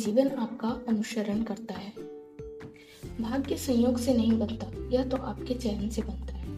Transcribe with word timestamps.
जीवन 0.00 0.28
आपका 0.28 0.68
अनुसरण 0.88 1.42
करता 1.42 1.74
है। 1.74 1.92
भाग्य 3.20 3.56
संयोग 3.56 3.98
से 3.98 4.14
नहीं 4.14 4.32
बनता, 4.32 4.96
यह 4.96 5.04
तो 5.04 5.16
आपके 5.16 5.54
चयन 5.54 5.90
से 5.90 6.02
बनता 6.02 6.34
है। 6.34 6.48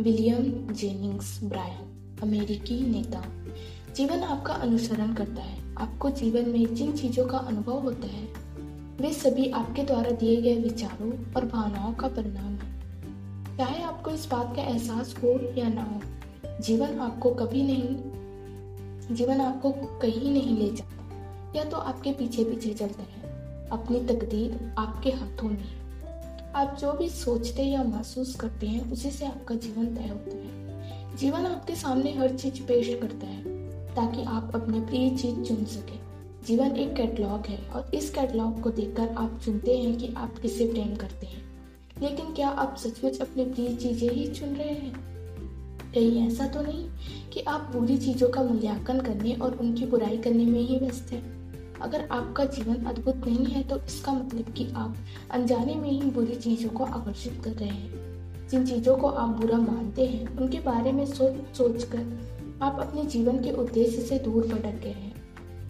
विलियम 0.00 0.74
जेनिंग्स 0.74 1.40
ब्रायन, 1.44 2.16
अमेरिकी 2.22 2.90
नेता। 2.90 3.24
जीवन 3.96 4.20
आपका 4.20 4.54
अनुसरण 4.54 5.14
करता 5.14 5.42
है। 5.42 5.74
आपको 5.74 6.10
जीवन 6.10 6.48
में 6.48 6.74
जिन 6.74 6.92
चीज़ों 6.92 7.26
का 7.26 7.38
अनुभव 7.38 7.78
होता 7.78 8.06
है, 8.06 8.24
वे 9.00 9.12
सभी 9.12 9.50
आपके 9.50 9.82
द्वारा 9.82 10.10
दिए 10.10 10.42
गए 10.42 10.56
विचारों 10.56 11.32
और 11.36 11.46
भावनाओं 11.46 11.92
का 11.92 12.08
परिणाम 12.08 12.52
है। 12.52 12.80
चाहे 13.56 13.82
आपको 13.82 14.10
इस 14.10 14.26
बात 14.26 14.56
का 14.56 14.62
एहसास 14.62 15.14
हो 15.24 15.54
या 15.60 15.68
ना 15.68 15.82
हो, 15.82 16.00
जीवन 16.60 16.98
आपको 16.98 17.30
कभी 17.30 17.62
नहीं, 17.62 17.96
जीवन 19.14 19.40
आपको 19.40 19.70
कहीं 19.98 20.32
नहीं 20.32 20.58
ले 20.58 20.76
जाता। 20.76 20.97
या 21.56 21.64
तो 21.64 21.76
आपके 21.76 22.12
पीछे 22.12 22.44
पीछे 22.44 22.74
चलते 22.74 23.02
हैं, 23.02 23.22
अपनी 23.68 24.00
तकदीर 24.00 24.74
आपके 24.78 25.10
हाथों 25.10 25.48
में 25.48 25.78
आप 26.54 26.76
जो 26.80 26.92
भी 26.92 27.08
सोचते 27.08 27.64
या 27.64 27.82
महसूस 27.82 28.34
करते 28.34 28.66
हैं, 28.66 28.92
उसी 28.92 29.10
से 29.10 29.26
आपका 29.26 29.54
जीवन 29.54 29.86
तय 29.86 30.08
होता 30.08 30.36
है। 30.36 31.16
जीवन 31.16 31.46
आपके 31.46 31.74
सामने 31.74 32.12
हर 32.12 32.36
चीज़ 32.36 32.62
पेश 32.62 32.98
करता 33.02 33.26
है, 33.26 33.42
ताकि 33.94 34.22
आप 34.22 34.52
अपने 34.54 34.80
प्रिय 34.80 35.10
चीज़ 35.10 35.42
चुन 35.42 35.64
सके। 35.64 35.98
जीवन 36.46 36.76
एक 36.76 36.94
कैटलॉग 36.94 37.46
है 37.46 37.68
और 37.68 37.90
इस 37.94 38.10
कैटलॉग 38.10 38.60
को 38.60 38.70
देखकर 38.70 39.08
आप 39.08 39.40
चुनते 39.44 39.78
हैं 39.78 39.98
कि 39.98 40.14
आप 40.16 40.38
किसे 40.38 40.68
प्रेम 40.72 40.96
करते 40.96 41.26
हैं। 41.26 41.48
लेकिन 42.02 42.34
क्या 42.34 42.48
आप 42.48 42.76
सचमुच 42.76 43.20
अपनी 43.20 43.44
प्रिय 43.44 43.74
चीज़ें 43.74 44.10
ही 44.10 44.26
चुन 44.26 44.48
रहे 44.48 44.68
हैं? 44.68 44.92
कहीं 45.94 46.28
ऐसा 46.28 46.46
तो 46.46 46.62
नहीं 46.62 46.88
कि 47.32 47.40
आप 47.40 47.60
बुरी 47.76 47.98
चीज़ों 47.98 48.28
का 48.28 48.42
मूल्यांकन 48.42 49.00
करने 49.00 49.32
और 49.32 49.54
उनकी 49.54 49.86
बुराई 49.86 50.18
करने 50.18 50.44
में 50.44 50.60
ही 50.60 50.78
व्यस्त 50.78 51.12
हैं? 51.12 51.37
अगर 51.82 52.08
आपका 52.10 52.44
जीवन 52.44 52.84
अद्भुत 52.84 53.16
नहीं 53.16 53.46
है 53.46 53.62
तो 53.62 53.76
इसका 53.78 54.12
मतलब 54.12 54.52
कि 54.52 54.70
आप 54.76 54.96
अनजाने 55.30 55.74
में 55.74 55.90
ही 55.90 56.10
बुरी 56.10 56.34
चीज़ों 56.34 56.70
को 56.70 56.84
आकर्षित 56.84 57.40
कर 57.44 57.50
रहे 57.50 57.68
हैं। 57.68 58.48
जिन 58.48 58.66
चीज़ों 58.66 58.96
को 58.96 59.06
आप 59.06 59.36
बुरा 59.36 59.58
मानते 59.58 60.06
हैं, 60.06 60.36
उनके 60.38 60.60
बारे 60.60 60.92
में 60.92 61.04
सोच 61.06 61.56
सोच 61.56 61.84
कर 61.84 62.58
आप 62.62 62.78
अपने 62.80 63.04
जीवन 63.04 63.38
के 63.38 63.52
उद्देश्य 63.52 64.02
से 64.02 64.18
दूर 64.18 64.46
भटक 64.46 64.80
गए 64.82 64.90
हैं। 64.90 65.16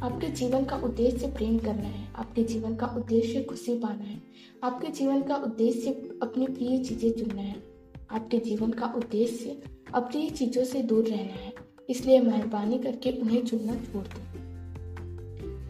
आपके 0.03 0.29
जीवन 0.31 0.65
का 0.65 0.77
उद्देश्य 0.77 1.27
प्रेम 1.27 1.59
करना 1.59 1.83
है, 1.83 2.07
आपके 2.17 2.45
जीवन 2.45 2.75
का 2.77 2.87
उद्देश्य 2.87 3.43
खुशी 3.43 3.79
पाना 3.79 4.05
है, 4.05 4.21
आपके 4.65 4.89
जीवन 4.89 5.23
का 5.23 5.37
उद्देश्य 5.37 5.91
अपनी 6.23 6.47
प्रिय 6.47 6.79
चीज़ें 6.85 7.11
चुनना 7.13 7.43
है। 7.43 7.63
आपके 8.11 8.39
जीवन 8.39 8.71
का 8.71 8.93
उद्देश्य 8.97 9.63
अप्रिय 9.95 10.31
चीज़ों 10.31 10.65
से 10.65 10.83
दूर 10.83 11.05
रहना 11.05 11.43
है, 11.45 11.53
इसलिए 11.91 12.21
मेहरबानी 12.21 12.79
करके 12.79 13.11
उन्हें 13.13 13.45
चुनना 13.45 13.75
छोड़ 13.75 14.05
दें। 14.05 14.48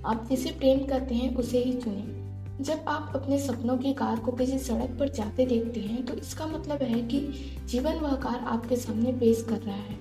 आप 0.09 0.27
जिसे 0.31 0.51
प्रेम 0.51 0.79
करते 0.87 1.15
हैं, 1.15 1.37
उसे 1.37 1.59
ही 1.59 1.73
चुने। 1.73 2.65
जब 2.65 2.85
आप 2.89 3.13
अपने 3.15 3.39
सपनों 3.39 3.77
की 3.79 3.93
कार 3.95 4.19
को 4.19 4.33
किसी 4.33 4.59
सड़क 4.59 4.97
पर 4.99 5.09
जाते 5.09 5.47
देखते 5.47 5.81
हैं 5.81 6.05
तो 6.07 6.15
इसका 6.15 6.47
मतलब 6.47 6.83
है 6.83 7.01
कि 7.03 7.21
जीवन 7.67 7.95
वह 7.95 8.15
कार 8.15 8.45
आपके 8.47 8.77
सामने 8.77 9.13
पेश 9.13 9.45
कर 9.49 9.57
रहा 9.57 9.75
है। 9.75 9.99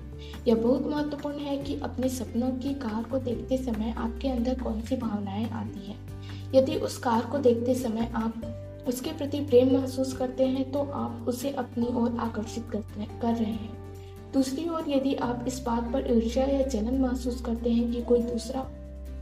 यह 0.48 0.54
बहुत 0.54 0.86
महत्वपूर्ण 0.86 1.38
है 1.38 1.56
कि 1.58 1.80
अपने 1.80 2.08
सपनों 2.08 2.50
की 2.50 2.74
कार 2.74 3.02
को 3.02 3.18
देखते 3.18 3.56
समय 3.56 3.94
आपके 3.98 4.28
अंदर 4.28 4.60
कौन 4.62 4.80
सी 4.80 4.96
भावनाएँ 4.96 5.48
आती 5.50 5.86
हैं। 5.86 6.52
यदि 6.54 6.76
उस 6.76 6.98
कार 6.98 7.26
को 7.26 7.38
देखते 7.38 7.74
समय 7.74 8.12
आप 8.14 8.84
उसके 8.88 9.12
प्रति 9.12 9.40
प्रेम 9.40 9.76
महसूस 9.76 10.12
करते 10.12 10.46
हैं 10.46 10.70
तो 10.72 10.78
आप 10.78 11.24
उसे 11.28 11.50
अपनी 11.50 11.86
ओर 11.86 12.16
आकर्षित 12.20 12.66
करते 12.72 13.06
कर 13.22 13.34
रहे 13.34 13.52
हैं। 13.52 14.32
दूसरी 14.32 14.68
ओर 14.68 14.90
यदि 14.90 15.14
आप 15.14 15.44
इस 15.48 15.62
बात 15.66 15.92
पर 15.92 16.12
ईर्ष्या 16.12 16.46
या 16.46 16.66
जलन 16.66 17.00
महसूस 17.00 17.40
करते 17.40 17.70
हैं 17.70 17.92
कि 17.92 18.02
कोई 18.02 18.22
दूसरा 18.22 18.66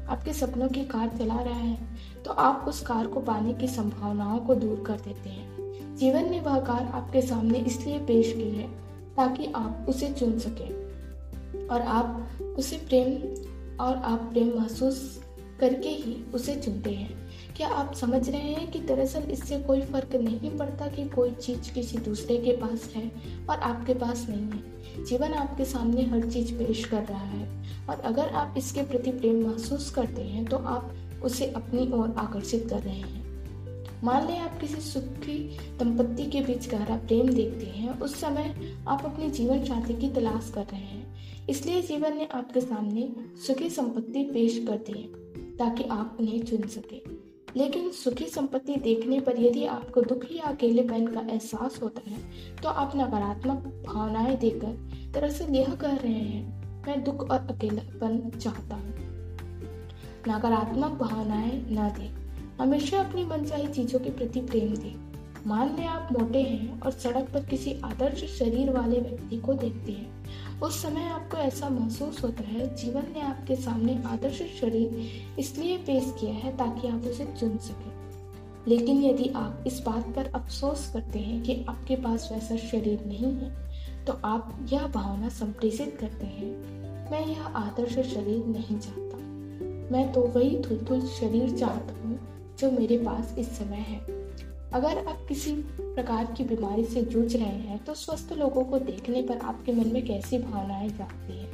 आपके 0.09 0.33
सपनों 0.33 0.69
की 0.69 0.85
कार 0.85 1.09
चला 1.19 1.41
रहा 1.41 1.55
है 1.55 1.79
तो 2.25 2.31
आप 2.31 2.65
उस 2.69 2.81
कार 2.81 3.07
को 3.07 3.21
पाने 3.21 3.53
की 3.53 3.69
संभावनाओं 3.69 4.39
को 4.39 4.55
दूर 4.55 4.84
कर 4.87 5.00
देते 5.00 5.31
हैं। 5.31 5.97
जीवन 5.97 6.31
ने 6.31 6.41
वह 6.41 6.61
कार 6.61 6.83
आपके 6.84 7.22
सामने 7.22 7.59
इसलिए 7.59 7.99
पेश 7.99 8.33
की 8.33 8.50
है 8.50 8.69
ताकि 9.16 9.47
आप 9.47 9.87
उसे 9.89 10.12
चुन 10.12 10.39
सकें 10.39 11.66
और 11.66 11.81
आप 11.81 12.39
उसे 12.59 12.77
प्रेम 12.77 13.12
और 13.84 13.97
आप 13.97 14.19
प्रेम 14.33 14.59
महसूस 14.59 15.22
करके 15.61 15.89
ही 15.89 16.25
उसे 16.34 16.56
चुनते 16.56 16.91
हैं। 16.91 17.25
क्या 17.56 17.69
आप 17.69 17.94
समझ 17.94 18.28
रहे 18.28 18.41
हैं 18.41 18.71
कि 18.71 18.78
दरअसल 18.78 19.22
इससे 19.22 19.59
कोई 19.59 19.81
फ़र्क 19.81 20.15
नहीं 20.15 20.50
पड़ता 20.59 20.87
कि 20.87 21.09
कोई 21.09 21.31
चीज़ 21.31 21.72
किसी 21.72 21.99
दूसरे 21.99 22.37
के 22.39 22.53
पास 22.53 22.93
है 22.94 23.12
और 23.50 23.56
आपके 23.56 23.94
पास 23.94 24.27
नहीं 24.28 24.39
है? 24.39 25.05
जीवन 25.05 25.33
आपके 25.33 25.65
सामने 25.65 26.03
हर 26.03 26.31
चीज़ 26.31 26.55
पेश 26.55 26.84
कर 26.84 27.03
रहा 27.03 27.25
है। 27.25 27.49
और 27.89 28.00
अगर 28.00 28.28
आप 28.28 28.55
इसके 28.59 28.83
प्रति 28.83 29.11
प्रेम 29.11 29.47
महसूस 29.47 29.91
करते 29.91 30.22
हैं 30.22 30.45
तो 30.45 30.56
आप 30.56 30.93
उसे 31.22 31.47
अपनी 31.47 31.93
ओर 31.93 32.15
आकर्षित 32.19 32.66
कर 32.71 32.78
रहे 32.78 32.95
हैं। 32.95 33.25
मान 34.05 34.27
लें 34.27 34.39
आप 34.39 34.61
किसी 34.61 34.81
सुखी 34.81 35.59
दंपत्ति 35.78 36.27
के 36.27 36.41
बीच 36.41 36.69
गहरा 36.69 36.97
प्रेम 36.97 37.28
देखते 37.28 37.66
हैं। 37.66 38.00
उस 38.00 38.21
समय 38.21 38.77
आप 38.89 39.05
अपने 39.05 39.31
जीवन 39.31 39.65
साथी 39.65 39.95
की 39.95 40.09
तलाश 40.09 40.53
कर 40.55 40.65
रहे 40.65 40.81
हैं। 40.81 41.15
इसलिए 41.49 41.83
जीवन 41.83 42.16
ने 42.16 42.28
आपके 42.34 42.61
सामने 42.61 43.12
सुखी 43.47 43.71
संपत्ति 43.71 44.25
पेश 44.25 44.65
कर 44.69 44.77
दी 44.77 45.00
है, 45.00 45.56
ताकि 45.56 45.84
आप 45.84 46.16
उन्हें 46.21 46.45
चुन 46.45 46.62
सके। 46.62 47.25
लेकिन 47.56 47.91
सुखी 47.91 48.25
संपत्ति 48.25 48.75
देखने 48.77 49.21
पर 49.21 49.39
यदि 49.41 49.65
आपको 49.67 50.00
दुख 50.00 50.25
या 50.33 50.44
अकेलेपन 50.44 51.06
का 51.06 51.21
एहसास 51.21 51.78
होता 51.83 52.11
है 52.11 52.19
तो 52.62 52.69
आप 52.69 52.93
नकारात्मक 52.97 53.84
भावनाएँ 53.87 54.37
देकर 54.37 54.72
दरअसल 55.12 55.55
यह 55.55 55.75
कह 55.75 55.95
रहे 55.95 56.12
हैं। 56.12 56.56
मैं 56.87 57.05
दुख 57.05 57.31
और 57.31 57.47
अकेलापन 57.50 58.39
चाहता 58.39 58.77
हूँ। 58.77 58.95
नकारात्मक 60.28 60.91
भावनाएँ 60.91 61.66
न 61.71 61.93
दे। 61.99 62.06
हमेशा 62.62 63.00
अपनी 63.00 63.25
मनचाही 63.25 63.66
चीज़ों 63.66 64.00
के 64.00 64.11
प्रति 64.11 64.41
प्रेम 64.41 64.77
दे। 64.77 64.95
मान 65.47 65.77
लें 65.77 65.87
आप 65.87 66.09
मोटे 66.12 66.43
हैं 66.43 66.81
और 66.81 66.91
सड़क 66.91 67.28
पर 67.34 67.45
किसी 67.45 67.81
आदर्श 67.84 68.39
शरीर 68.39 68.71
वाले 68.71 69.00
व्यक्ति 69.00 69.37
को 69.37 69.55
देखते 69.55 69.93
हैं। 69.93 70.25
उस 70.62 70.81
समय 70.83 71.05
आपको 71.05 71.37
ऐसा 71.37 71.69
महसूस 71.69 72.22
होता 72.25 72.43
है, 72.43 72.75
जीवन 72.77 73.12
ने 73.15 73.21
आपके 73.21 73.56
सामने 73.56 73.97
आदर्श 74.06 74.39
शरीर 74.61 75.37
इसलिए 75.39 75.77
पेश 75.78 76.15
किया 76.21 76.34
है 76.34 76.56
ताकि 76.56 76.89
आप 76.89 77.05
उसे 77.05 77.25
चुन 77.41 77.56
सकें। 77.59 77.93
लेकिन 78.69 79.03
यदि 79.05 79.28
आप 79.37 79.65
इस 79.66 79.81
बात 79.81 80.06
पर 80.16 80.31
अफसोस 80.34 80.91
करते 80.93 81.19
हैं 81.19 81.43
कि 81.43 81.65
आपके 81.69 81.97
पास 81.97 82.28
वैसा 82.33 82.56
शरीर 82.56 83.05
नहीं 83.06 83.33
है 83.34 84.05
तो 84.05 84.12
आप 84.25 84.69
यह 84.72 84.87
भावना 84.87 85.28
संप्रेषित 85.28 85.97
करते 86.00 86.27
हैं, 86.27 86.50
मैं 87.11 87.25
यह 87.27 87.43
आदर्श 87.43 87.95
शरीर 88.15 88.47
नहीं 88.47 88.78
चाहता। 88.78 89.16
मैं 89.93 90.11
तो 90.12 90.27
वही 90.27 90.56
थुलथुल 90.61 91.06
शरीर 91.11 91.56
चाहता 91.59 92.03
हूँ 92.03 92.19
जो 92.59 92.71
मेरे 92.71 92.99
पास 92.99 93.34
इस 93.39 93.59
समय 93.59 93.84
है। 93.89 94.16
अगर 94.76 94.98
आप 95.06 95.26
किसी 95.28 95.53
प्रकार 95.81 96.25
की 96.25 96.44
बीमारी 96.44 96.84
से 96.84 97.03
जूझ 97.03 97.37
रहे 97.37 97.44
हैं 97.44 97.84
तो 97.84 97.94
स्वस्थ 97.94 98.32
लोगों 98.32 98.64
को 98.64 98.78
देखने 98.78 99.22
पर 99.22 99.38
आपके 99.38 99.72
मन 99.72 99.87
में 99.87 100.06
कैसी 100.06 100.38
भावनाएँ 100.38 100.88
जागती 100.88 101.38
है? 101.38 101.50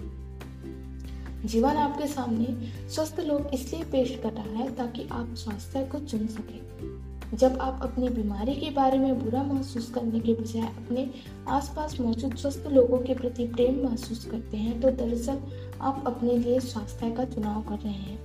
जीवन 1.46 1.76
आपके 1.76 2.06
सामने 2.06 2.46
स्वस्थ 2.88 3.20
लोग 3.20 3.46
इसलिए 3.54 3.84
पेश 3.84 4.18
कर 4.22 4.32
रहा 4.32 4.58
है 4.58 4.74
ताकि 4.74 5.06
आप 5.12 5.34
स्वास्थ्य 5.34 5.84
को 5.84 5.98
चुन 5.98 6.26
सके। 6.26 7.36
जब 7.36 7.58
आप 7.60 7.80
अपनी 7.82 8.08
बीमारी 8.08 8.54
के 8.54 8.70
बारे 8.70 8.98
में 8.98 9.24
बुरा 9.24 9.42
महसूस 9.42 9.90
करने 9.90 10.20
के 10.20 10.34
बजाय 10.34 10.66
अपने 10.66 11.10
आसपास 11.48 12.00
मौजूद 12.00 12.36
स्वस्थ 12.36 12.66
लोगों 12.66 12.98
के 12.98 13.14
प्रति 13.14 13.46
प्रेम 13.46 13.84
महसूस 13.84 14.24
करते 14.24 14.56
हैं 14.56 14.80
तो 14.80 14.90
दरअसल 14.90 15.38
आप 15.80 16.04
अपने 16.06 16.38
लिए 16.38 16.60
स्वास्थ्य 16.60 17.10
का 17.10 17.24
चुनाव 17.24 17.62
कर 17.62 17.78
रहे 17.78 17.92
हैं। 17.92 18.18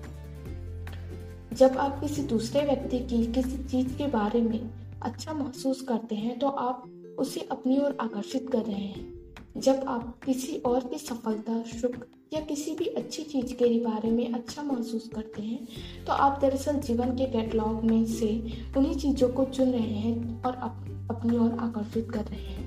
जब 1.54 1.78
आप 1.78 2.02
किसी 2.02 2.22
दूसरे 2.22 2.62
व्यक्ति 2.62 3.00
की 3.00 3.26
किसी 3.26 3.64
चीज़ 3.64 3.98
के 3.98 4.08
बारे 4.08 4.42
में 4.42 4.87
अच्छा 5.02 5.34
महसूस 5.34 5.82
करते 5.82 6.16
हैं 6.16 6.40
तो 6.40 6.48
आप 6.48 7.16
उसे 7.20 7.40
अपनी 7.52 7.78
ओर 7.78 7.98
आकर्षित 8.02 8.50
कर 8.52 8.62
रहे 8.62 8.76
हैं। 8.76 9.06
जब 9.58 9.84
आप 9.88 10.20
किसी 10.26 10.58
और 10.58 10.88
की 10.88 10.98
सफलता 10.98 11.62
सुख 11.64 11.96
या 12.34 12.40
किसी 12.40 12.76
भी 12.76 12.86
अच्छी 12.86 13.24
चीज़ 13.24 13.54
के 13.54 13.80
बारे 13.86 14.12
में 14.12 14.34
अच्छा 14.34 14.64
महसूस 14.64 15.10
करते 15.16 15.42
हैं 15.42 15.68
तो 16.06 16.14
आप 16.14 16.40
दरअसल 16.42 16.80
जीवन 16.80 17.16
के 17.16 17.26
कैटलॉग 17.26 17.84
में 17.84 18.06
से 18.06 18.30
उन्हीं 18.78 18.96
चीज़ों 18.96 19.30
को 19.30 19.46
चुन 19.46 19.70
रहे 19.70 20.00
हैं 20.00 20.44
और 20.44 20.56
अप, 20.56 21.08
अपनी 21.12 21.38
ओर 21.38 21.52
आकर्षित 21.52 22.12
कर 22.12 22.26
रहे 22.26 22.42
हैं। 22.42 22.66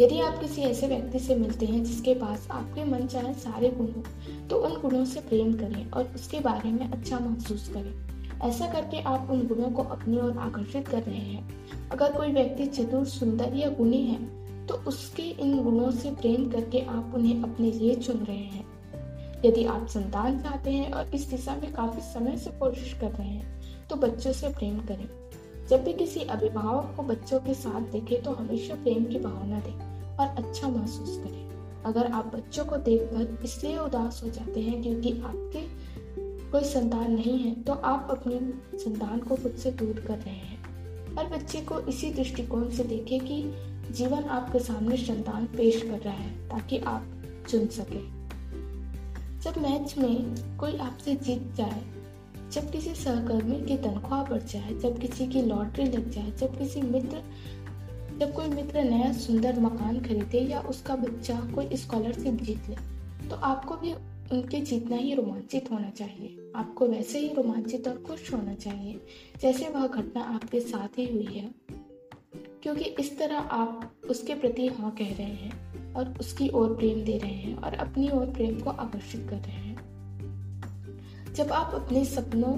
यदि 0.00 0.20
आप 0.20 0.38
किसी 0.40 0.62
ऐसे 0.62 0.86
व्यक्ति 0.86 1.18
से 1.18 1.34
मिलते 1.34 1.66
हैं 1.66 1.82
जिसके 1.84 2.14
पास 2.14 2.48
आपके 2.50 2.84
मन 2.84 3.06
चाहे 3.06 3.34
सारे 3.34 3.70
गुण 3.70 3.86
हो 3.86 4.02
तो 4.48 4.56
उन 4.56 4.80
गुणों 4.80 5.04
से 5.04 5.20
प्रेम 5.20 5.52
करें 5.54 5.90
और 5.90 6.12
उसके 6.14 6.40
बारे 6.40 6.70
में 6.70 6.90
अच्छा 6.90 7.18
महसूस 7.18 7.68
करें। 7.68 8.11
ऐसा 8.42 8.66
करके 8.66 9.00
आप 9.00 9.28
उन 9.30 9.46
गुणों 9.46 9.70
को 9.70 9.82
अपनी 9.84 10.18
ओर 10.18 10.38
आकर्षित 10.38 10.88
कर 10.88 11.02
रहे 11.02 11.16
हैं। 11.16 11.88
अगर 11.90 12.12
कोई 12.12 12.32
व्यक्ति 12.32 12.66
चतुर, 12.66 13.04
सुंदर 13.06 13.56
या 13.56 13.68
गुणी 13.70 14.02
है 14.02 14.66
तो 14.66 14.74
उसके 14.88 15.22
इन 15.22 15.62
गुणों 15.64 15.90
से 15.90 16.10
प्रेम 16.10 16.50
करके 16.50 16.80
आप 16.80 17.12
उन्हें 17.14 17.42
अपने 17.42 17.70
लिए 17.70 17.94
चुन 17.94 18.16
रहे 18.18 18.36
हैं। 18.36 18.64
यदि 19.44 19.64
आप 19.64 19.86
संतान 19.86 20.38
चाहते 20.38 20.70
हैं 20.70 20.92
और 20.92 21.14
इस 21.14 21.28
दिशा 21.28 21.54
में 21.56 21.72
काफ़ी 21.72 22.00
समय 22.02 22.36
से 22.36 22.50
कोशिश 22.50 22.92
कर 23.00 23.10
रहे 23.10 23.28
हैं 23.28 23.86
तो 23.88 23.96
बच्चों 23.96 24.32
से 24.32 24.48
प्रेम 24.48 24.78
करें। 24.80 25.06
जब 25.68 25.84
भी 25.84 25.92
किसी 25.92 26.20
अभिभावक 26.20 26.92
को 26.96 27.02
बच्चों 27.02 27.40
के 27.40 27.54
साथ 27.54 27.90
देखे 27.92 28.16
तो 28.16 28.32
हमेशा 28.32 28.74
प्रेम 28.74 29.04
की 29.04 29.18
भावना 29.18 29.60
दें 29.60 30.16
और 30.16 30.44
अच्छा 30.44 30.68
महसूस 30.68 31.16
करें। 31.24 31.40
अगर 31.84 32.12
आप 32.12 32.34
बच्चों 32.34 32.64
को 32.64 32.76
देखकर 32.78 33.38
इसलिए 33.44 33.78
उदास 33.78 34.20
हो 34.24 34.30
जाते 34.30 34.60
हैं 34.60 34.82
क्योंकि 34.82 35.12
आपके 35.12 35.60
कोई 36.52 36.64
संतान 36.64 37.12
नहीं 37.12 37.38
है 37.38 37.54
तो 37.62 37.72
आप 37.72 38.08
अपनी 38.10 38.78
संतान 38.78 39.18
को 39.18 39.36
खुद 39.36 39.52
से 39.52 39.70
दूर 39.70 40.04
कर 40.08 40.18
रहे 40.18 40.34
हैं। 40.34 41.16
हर 41.16 41.26
बच्चे 41.26 41.60
को 41.60 41.80
इसी 41.80 42.10
दृष्टिकोण 42.10 42.68
से 42.70 42.84
देखें 42.84 43.20
कि 43.20 43.42
जीवन 43.90 44.24
आपके 44.24 44.58
सामने 44.58 44.96
संतान 44.96 45.46
पेश 45.46 45.82
कर 45.82 45.98
रहा 45.98 46.14
है, 46.14 46.48
ताकि 46.48 46.78
आप 46.78 47.06
चुन 47.48 47.66
सके। 47.66 48.00
जब 49.40 49.58
मैच 49.58 49.94
में 49.98 50.34
कोई 50.56 50.76
आपसे 50.76 51.14
जीत 51.14 51.54
जाए, 51.56 51.82
जब 52.52 52.70
किसी 52.70 52.94
सहकर्मी 52.94 53.60
की 53.60 53.76
तनख्वाह 53.76 54.22
बढ़ 54.24 54.42
जाए, 54.42 54.74
जब 54.74 54.98
किसी 54.98 55.26
की 55.26 55.42
लॉटरी 55.42 55.84
लग 55.84 56.10
जाए, 56.10 56.30
जब 56.30 56.58
किसी 56.58 56.82
मित्र, 56.82 57.22
जब 58.18 58.32
कोई 58.32 58.48
मित्र 58.48 58.82
नया 58.82 59.12
सुंदर 59.12 59.60
मकान 59.60 60.00
खरीदे 60.00 60.38
या 60.38 60.60
उसका 60.60 60.96
बच्चा 60.96 61.40
कोई 61.54 61.76
स्कॉलरशिप 61.76 62.42
जीत 62.42 62.68
ले 62.68 62.76
तो 63.28 63.36
आपको 63.36 63.76
भी 63.76 63.94
उनके 64.32 64.60
जितना 64.60 64.96
ही 64.96 65.14
रोमांचित 65.14 65.70
होना 65.70 65.90
चाहिए। 65.90 66.52
आपको 66.56 66.86
वैसे 66.86 67.18
ही 67.18 67.34
रोमांचित 67.34 67.88
और 67.88 68.02
खुश 68.02 68.34
होना 68.34 68.54
चाहिए, 68.54 69.00
जैसे 69.42 69.68
वह 69.68 69.86
घटना 69.86 70.22
आपके 70.22 70.60
साथ 70.60 70.98
ही 70.98 71.12
हुई 71.12 71.24
है। 71.24 71.54
क्योंकि 72.62 72.84
इस 72.84 73.18
तरह 73.18 73.38
आप 73.38 73.92
उसके 74.10 74.34
प्रति 74.34 74.66
हाँ 74.66 74.90
कह 74.90 75.14
रहे 75.14 75.26
हैं 75.26 75.92
और 75.94 76.14
उसकी 76.20 76.48
ओर 76.48 76.76
प्रेम 76.76 77.04
दे 77.04 77.18
रहे 77.18 77.30
हैं 77.30 77.56
और 77.56 77.74
अपनी 77.74 78.10
ओर 78.10 78.26
प्रेम 78.26 78.60
को 78.60 78.70
आकर्षित 78.70 79.26
कर 79.30 79.36
रहे 79.36 79.52
हैं। 79.52 79.92
जब 81.34 81.52
आप 81.52 81.74
अपने 81.74 82.04
सपनों 82.04 82.52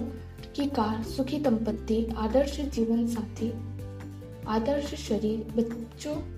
की 0.55 0.67
कार, 0.67 1.03
सुखी 1.03 1.39
दंपत्ति, 1.39 2.07
आदर्श 2.17 2.61
जीवन 2.61 3.07
साथी, 3.07 3.53
आदर्श 4.49 4.95
शरीर, 4.95 5.39
बच्चों 5.39 6.34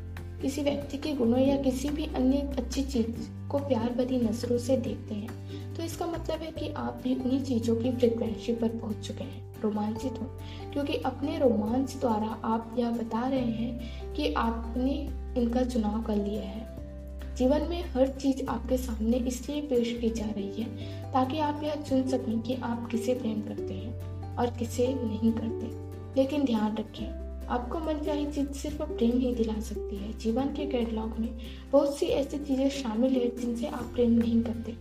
किसी 0.46 0.62
व्यक्ति 0.62 0.98
के 0.98 1.12
गुणों 1.12 1.38
या 1.38 1.62
किसी 1.62 1.88
भी 1.88 2.04
अन्य 2.06 2.36
अच्छी 2.58 2.82
चीज़ 2.82 3.48
को 3.48 3.58
प्यार 3.58 3.92
भरी 3.92 4.18
नज़रों 4.18 4.58
से 4.58 4.76
देखते 4.76 5.14
हैं 5.14 5.74
तो 5.74 5.82
इसका 5.82 6.06
मतलब 6.06 6.38
है 6.38 6.50
कि 6.50 6.68
आप 6.68 7.00
भी 7.04 7.14
उन्हीं 7.14 7.42
चीज़ों 7.44 7.76
की 7.76 7.92
फ्रिक्वेंसी 7.92 8.52
पर 8.52 8.68
पहुँच 8.68 8.96
चुके 8.96 9.24
हैं, 9.24 9.62
रोमांचित 9.62 10.12
हो। 10.12 10.26
क्योंकि 10.72 10.96
अपने 10.96 11.38
रोमांच 11.38 11.96
द्वारा 11.96 12.26
आप 12.44 12.76
यह 12.78 12.90
बता 12.90 13.28
रहे 13.28 13.40
हैं 13.40 14.14
कि 14.14 14.32
आपने 14.34 14.92
इनका 15.40 15.62
चुनाव 15.62 16.02
कर 16.02 16.16
लिया 16.16 16.42
है। 16.42 17.34
जीवन 17.36 17.62
में 17.62 17.84
हर 17.84 18.08
चीज़ 18.08 18.46
आपके 18.46 18.76
सामने 18.76 19.16
इसलिए 19.16 19.60
पेश 19.60 19.98
की 20.00 20.10
जा 20.10 20.26
रही 20.26 20.62
है 20.62 21.02
ताकि 21.12 21.38
आप 21.38 21.62
यह 21.62 21.74
चुन 21.74 22.08
सकें 22.08 22.40
कि 22.40 22.54
आप 22.54 22.88
किसे 22.90 23.14
प्रेम 23.14 23.40
करते 23.40 23.74
हैं 23.74 24.36
और 24.36 24.50
किसे 24.50 24.94
नहीं 24.94 25.32
करते। 25.32 25.74
लेकिन 26.22 26.44
ध्यान 26.44 26.76
रखें 26.76 27.25
आपको 27.48 27.78
मन 27.78 27.98
चाही 28.06 28.26
चीज़ 28.26 28.48
सिर्फ़ 28.52 28.82
प्रेम 28.82 29.18
ही 29.18 29.34
दिला 29.34 29.60
सकती 29.60 29.96
है। 29.96 30.12
जीवन 30.18 30.48
के 30.48 30.66
कैटलॉग 30.66 31.18
में 31.18 31.28
बहुत 31.72 31.96
सी 31.98 32.06
ऐसी 32.06 32.38
चीज़ें 32.38 32.68
शामिल 32.72 33.12
है 33.12 33.28
जिनसे 33.36 33.66
आप 33.66 33.90
प्रेम 33.94 34.10
नहीं 34.12 34.42
करते। 34.42 34.76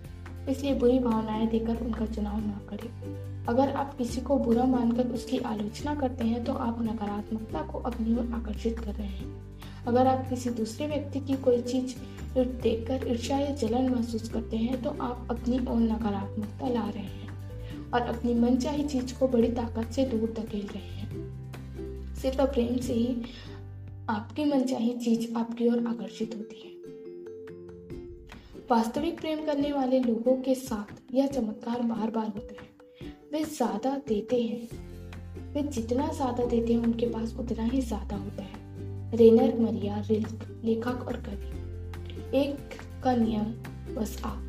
इसलिए 0.52 0.74
बुरी 0.74 0.98
भावनाएँ 1.00 1.48
देकर 1.48 1.78
उनका 1.78 2.06
चुनाव 2.06 2.38
ना 2.38 2.60
करें। 2.70 3.46
अगर 3.46 3.70
आप 3.72 3.96
किसी 3.98 4.22
को 4.22 4.38
बुरा 4.38 4.64
मानकर 4.64 5.08
उसकी 5.08 5.38
आलोचना 5.46 5.96
करते 5.96 6.26
हैं 6.26 6.44
तो 6.44 6.54
आप 6.54 6.82
नकारात्मकता 6.82 7.62
को 7.62 7.80
अपनी 7.82 8.16
ओर 8.16 8.34
आकर्षित 8.34 8.80
कर 8.80 8.94
रहे 8.94 9.08
हैं। 9.08 9.34
अगर 9.88 10.08
आप 10.08 10.30
किसी 10.30 10.50
दूसरे 10.50 10.88
व्यक्ति 10.88 11.20
की 11.20 11.34
कोई 11.44 11.62
चीज़ 11.62 11.96
देखकर 12.38 13.08
ईर्षा 13.08 13.38
या 13.38 13.52
जलन 13.56 13.90
महसूस 13.90 14.30
करते 14.30 14.58
हैं 14.58 14.82
तो 14.84 14.90
आप 15.02 15.28
अपनी 15.32 15.60
ओर 15.60 15.80
नकारात्मकता 15.82 16.70
ला 16.70 16.90
रहे 16.90 17.04
हैं 17.04 17.92
और 17.92 18.02
अपनी 18.02 18.34
मनचाही 18.34 18.84
चीज़ 18.84 19.14
को 19.20 19.28
बड़ी 19.28 19.52
ताकत 19.52 19.92
से 19.92 20.06
दूर 20.06 20.34
धकेल 20.40 20.68
रहे 20.68 20.84
हैं। 20.84 21.05
सिर्फ़ 22.25 22.42
प्रेम 22.42 22.77
से 22.77 22.94
ही 22.94 23.18
आपकी 24.10 24.45
मनचाही 24.45 24.94
चीज़ 24.94 25.33
आपकी 25.38 25.68
ओर 25.68 25.88
आकर्षित 25.88 26.36
होती 26.36 26.60
है। 26.60 26.69
वास्तविक 28.72 29.19
प्रेम 29.19 29.45
करने 29.45 29.72
वाले 29.72 30.00
लोगों 30.00 30.42
के 30.42 30.56
साथ 30.56 31.13
यह 31.13 31.27
चमत्कार 31.27 31.81
बार 31.81 32.12
बार 32.12 32.27
होते 32.27 32.56
है। 32.62 33.10
वे 33.33 33.44
ज़्यादा 33.44 34.01
देते 34.07 34.42
हैं। 34.42 34.68
वे 35.54 35.63
जितना 35.63 36.12
ज़्यादा 36.12 36.45
देते 36.45 36.74
हैं, 36.74 36.83
उनके 36.83 37.06
पास 37.06 37.36
उतना 37.39 37.63
ही 37.63 37.81
ज़्यादा 37.81 38.16
होता 38.16 38.44
है। 38.44 39.18
रेनर, 39.18 39.60
मरिया 39.60 40.00
रिल्क 40.00 40.62
लेखक 40.66 41.07
और 41.07 41.18
कवि। 41.18 42.38
एक 42.38 42.80
का 43.04 43.16
नियम, 43.16 43.54
बस 43.95 44.21
आप 44.25 44.42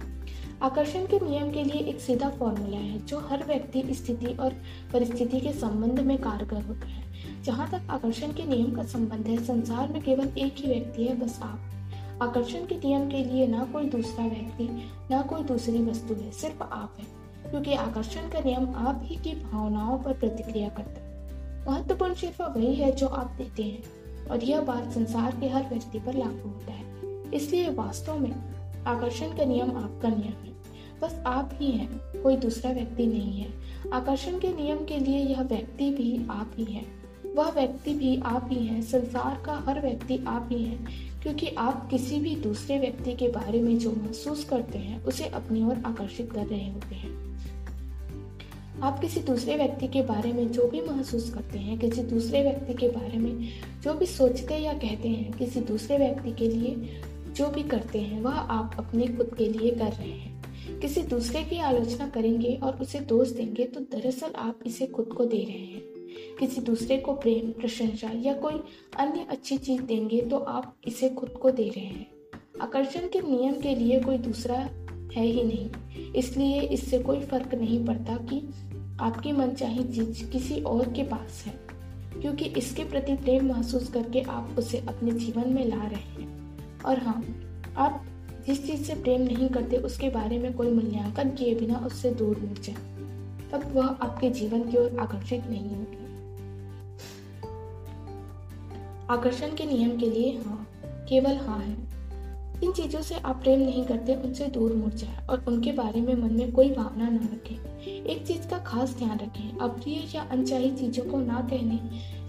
आकर्षण 0.62 1.06
के 1.06 1.18
नियम 1.20 1.50
के 1.50 1.64
लिए 1.64 1.80
एक 1.80 2.00
सीधा 2.00 2.30
फॉर्मूला 2.30 2.78
है, 2.78 3.06
जो 3.06 3.18
हर 3.18 3.44
व्यक्ति, 3.44 3.94
स्थिति 3.94 4.26
और 4.26 4.54
परिस्थिति 4.92 5.40
के 5.40 5.52
संबंध 5.52 6.00
में 6.00 6.18
कारगर 6.18 6.62
होता 6.62 6.86
है। 6.86 7.05
जहाँ 7.46 7.70
तक 7.70 7.90
आकर्षण 7.90 8.32
के 8.32 8.44
नियम 8.44 8.72
का 8.72 8.82
संबंध 8.82 9.26
है, 9.26 9.44
संसार 9.44 9.92
में 9.92 10.02
केवल 10.02 10.38
एक 10.38 10.54
ही 10.56 10.68
व्यक्ति 10.68 11.04
है, 11.04 11.20
बस 11.20 11.40
आप। 11.42 11.60
आकर्षण 12.22 12.66
के 12.66 12.74
नियम 12.74 13.10
के 13.10 13.24
लिए 13.24 13.46
ना 13.46 13.64
कोई 13.64 13.84
दूसरा 13.84 14.24
व्यक्ति, 14.24 14.68
ना 15.10 15.22
कोई 15.22 15.42
दूसरी 15.42 15.84
वस्तु 15.84 16.14
है, 16.14 16.30
सिर्फ़ 16.30 16.62
आप 16.62 16.96
है। 16.98 17.04
क्योंकि 17.50 17.74
आकर्षण 17.74 18.28
का 18.28 18.40
नियम 18.40 18.74
आप 18.74 19.00
ही 19.04 19.16
की 19.16 19.32
भावनाओं 19.32 19.98
पर 19.98 20.12
प्रतिक्रिया 20.12 20.68
करता 20.68 21.00
है। 21.00 21.66
महत्वपूर्ण 21.70 22.14
सिर्फ़ 22.14 22.42
वही 22.42 22.74
है 22.74 22.92
जो 22.92 23.06
आप 23.06 23.26
देते 23.26 23.62
हैं, 23.62 23.82
और 24.30 24.44
यह 24.44 24.60
बात 24.60 24.92
संसार 24.92 25.36
के 25.40 25.48
हर 25.48 25.68
व्यक्ति 25.68 25.98
पर 25.98 26.14
लागू 26.14 26.48
होता 26.48 26.72
है। 26.72 26.84
इसलिए 27.34 27.70
वास्तव 27.70 28.18
में 28.18 28.34
आकर्षण 28.84 29.36
का 29.36 29.44
नियम 29.44 29.70
आपका 29.70 30.08
नियम 30.08 30.44
है, 30.44 30.52
बस 31.02 31.22
आप 31.26 31.50
ही 31.54 31.70
हैं, 31.70 32.22
कोई 32.22 32.36
दूसरा 32.36 32.70
व्यक्ति 32.72 33.06
नहीं 33.06 33.40
है। 33.40 33.48
आकर्षण 33.92 34.38
के 34.38 34.48
नियम 34.48 34.84
के 34.84 34.98
लिए 34.98 35.18
यह 35.18 35.42
व्यक्ति 35.42 35.90
भी 35.90 36.26
आप 36.30 36.52
ही 36.56 36.64
है। 36.64 37.05
वह 37.36 37.50
व्यक्ति 37.50 37.94
भी 37.94 38.20
आप 38.24 38.48
ही 38.52 38.66
हैं, 38.66 38.82
संसार 38.82 39.42
का 39.46 39.54
हर 39.54 39.80
व्यक्ति 39.80 40.24
आप 40.26 40.48
ही 40.52 40.62
है, 40.64 40.78
क्योंकि 41.22 41.48
आप 41.48 41.90
किसी 41.90 42.20
भी 42.20 42.36
दूसरे 42.36 42.78
व्यक्ति 42.78 43.12
के 43.12 43.28
बारे 43.28 43.60
में 43.60 43.78
जो 43.78 43.90
महसूस 43.90 44.44
करते 44.44 44.78
हैं, 44.78 45.04
उसे 45.04 45.24
अपनी 45.24 45.64
ओर 45.64 45.82
आकर्षित 45.86 46.32
कर 46.32 46.46
रहे 46.46 46.70
होते 46.70 46.94
हैं। 46.94 47.26
आप 48.82 49.00
किसी 49.00 49.20
दूसरे 49.20 49.56
व्यक्ति 49.56 49.88
के 49.88 50.02
बारे 50.02 50.32
में 50.32 50.52
जो 50.52 50.68
भी 50.68 50.80
महसूस 50.80 51.34
करते 51.34 51.58
हैं, 51.58 51.78
किसी 51.78 52.02
दूसरे 52.02 52.42
व्यक्ति 52.42 52.74
के 52.74 52.88
बारे 52.88 53.18
में 53.18 53.48
जो 53.82 53.94
भी 53.94 54.06
सोचते 54.06 54.54
या 54.54 54.72
कहते 54.72 55.08
हैं, 55.08 55.32
किसी 55.32 55.60
दूसरे 55.60 55.98
व्यक्ति 55.98 56.32
के 56.32 56.48
लिए 56.48 57.00
जो 57.32 57.48
भी 57.48 57.62
करते 57.62 57.98
हैं, 57.98 58.22
वह 58.22 58.34
आप 58.34 58.76
अपने 58.78 59.06
खुद 59.06 59.34
के 59.38 59.48
लिए 59.48 59.70
कर 59.70 59.92
रहे 59.92 60.10
हैं। 60.10 60.36
किसी 60.80 61.02
दूसरे 61.02 61.42
की 61.42 61.58
आलोचना 61.58 62.08
करेंगे 62.08 62.54
और 62.62 62.74
उसे 62.74 63.00
दोष 63.00 63.28
देंगे 63.28 63.64
तो 63.64 63.80
दरअसल 63.80 64.32
आप 64.36 64.58
इसे 64.66 64.86
खुद 64.86 65.06
को 65.06 65.24
दे 65.24 65.44
रहे 65.44 65.64
हैं। 65.64 65.95
किसी 66.38 66.60
दूसरे 66.60 66.96
को 66.96 67.12
प्रेम, 67.12 67.50
प्रशंसा 67.52 68.10
या 68.16 68.34
कोई 68.34 68.60
अन्य 68.98 69.26
अच्छी 69.30 69.58
चीज़ 69.58 69.82
देंगे 69.82 70.20
तो 70.20 70.38
आप 70.38 70.76
इसे 70.86 71.08
खुद 71.08 71.30
को 71.32 71.50
दे 71.50 71.68
रहे 71.68 71.84
हैं। 71.84 72.06
आकर्षण 72.62 73.08
के 73.08 73.20
नियम 73.20 73.54
के 73.54 73.74
लिए 73.74 74.00
कोई 74.00 74.18
दूसरा 74.18 74.58
है 75.14 75.24
ही 75.24 75.42
नहीं। 75.42 76.12
इसलिए 76.12 76.60
इससे 76.62 76.98
कोई 76.98 77.20
फ़र्क 77.20 77.54
नहीं 77.54 77.84
पड़ता 77.86 78.16
कि 78.30 78.40
आपकी 79.00 79.32
मनचाही 79.32 79.84
चीज़ 79.84 80.24
किसी 80.30 80.60
और 80.60 80.92
के 80.92 81.02
पास 81.02 81.42
है, 81.46 81.52
क्योंकि 82.20 82.44
इसके 82.58 82.84
प्रति 82.84 83.14
प्रेम 83.14 83.48
महसूस 83.48 83.88
करके 83.88 84.20
आप 84.20 84.56
उसे 84.58 84.78
अपने 84.78 85.12
जीवन 85.12 85.48
में 85.48 85.64
ला 85.64 85.82
रहे 85.84 86.22
हैं। 86.22 86.82
और 86.82 86.98
हाँ 86.98 87.22
आप 87.76 88.04
जिस 88.46 88.66
चीज़ 88.66 88.82
से 88.82 88.94
प्रेम 88.94 89.22
नहीं 89.22 89.48
करते 89.48 89.76
उसके 89.76 90.08
बारे 90.10 90.38
में 90.38 90.52
कोई 90.54 90.70
मूल्यांकन 90.70 91.30
किए 91.30 91.54
बिना 91.54 91.82
उससे 91.86 92.10
दूर 92.10 92.38
हो 92.38 92.54
जाए। 92.62 92.95
तब 93.52 93.72
वह 93.74 93.86
आपके 93.86 94.30
जीवन 94.30 94.70
की 94.70 94.76
ओर 94.76 94.96
आकर्षित 95.00 95.46
नहीं 95.46 95.70
होगी 95.70 96.04
आकर्षण 99.10 99.54
के 99.54 99.64
नियम 99.64 99.96
के 99.98 100.10
लिए 100.10 100.38
हाँ 100.38 100.68
केवल 101.08 101.36
हाँ 101.36 101.58
है। 101.58 101.96
इन 102.64 102.72
चीज़ों 102.72 103.02
से 103.02 103.14
आप 103.14 103.42
प्रेम 103.42 103.60
नहीं 103.60 103.84
करते, 103.84 104.14
उनसे 104.14 104.46
दूर 104.46 104.72
मुड़ 104.72 104.92
जाए 104.92 105.26
और 105.26 105.44
उनके 105.48 105.72
बारे 105.72 106.00
में 106.00 106.14
मन 106.14 106.32
में 106.32 106.52
कोई 106.52 106.70
भावना 106.70 107.08
न 107.08 107.16
रखें। 107.16 107.84
एक 107.86 108.26
चीज़ 108.26 108.48
का 108.48 108.58
खास 108.58 108.96
ध्यान 108.98 109.18
रखें, 109.18 109.58
अप्रिय 109.58 110.10
या 110.14 110.22
अनचाही 110.22 110.70
चीज़ों 110.70 111.04
को 111.04 111.20
ना 111.20 111.48
कहने, 111.50 111.80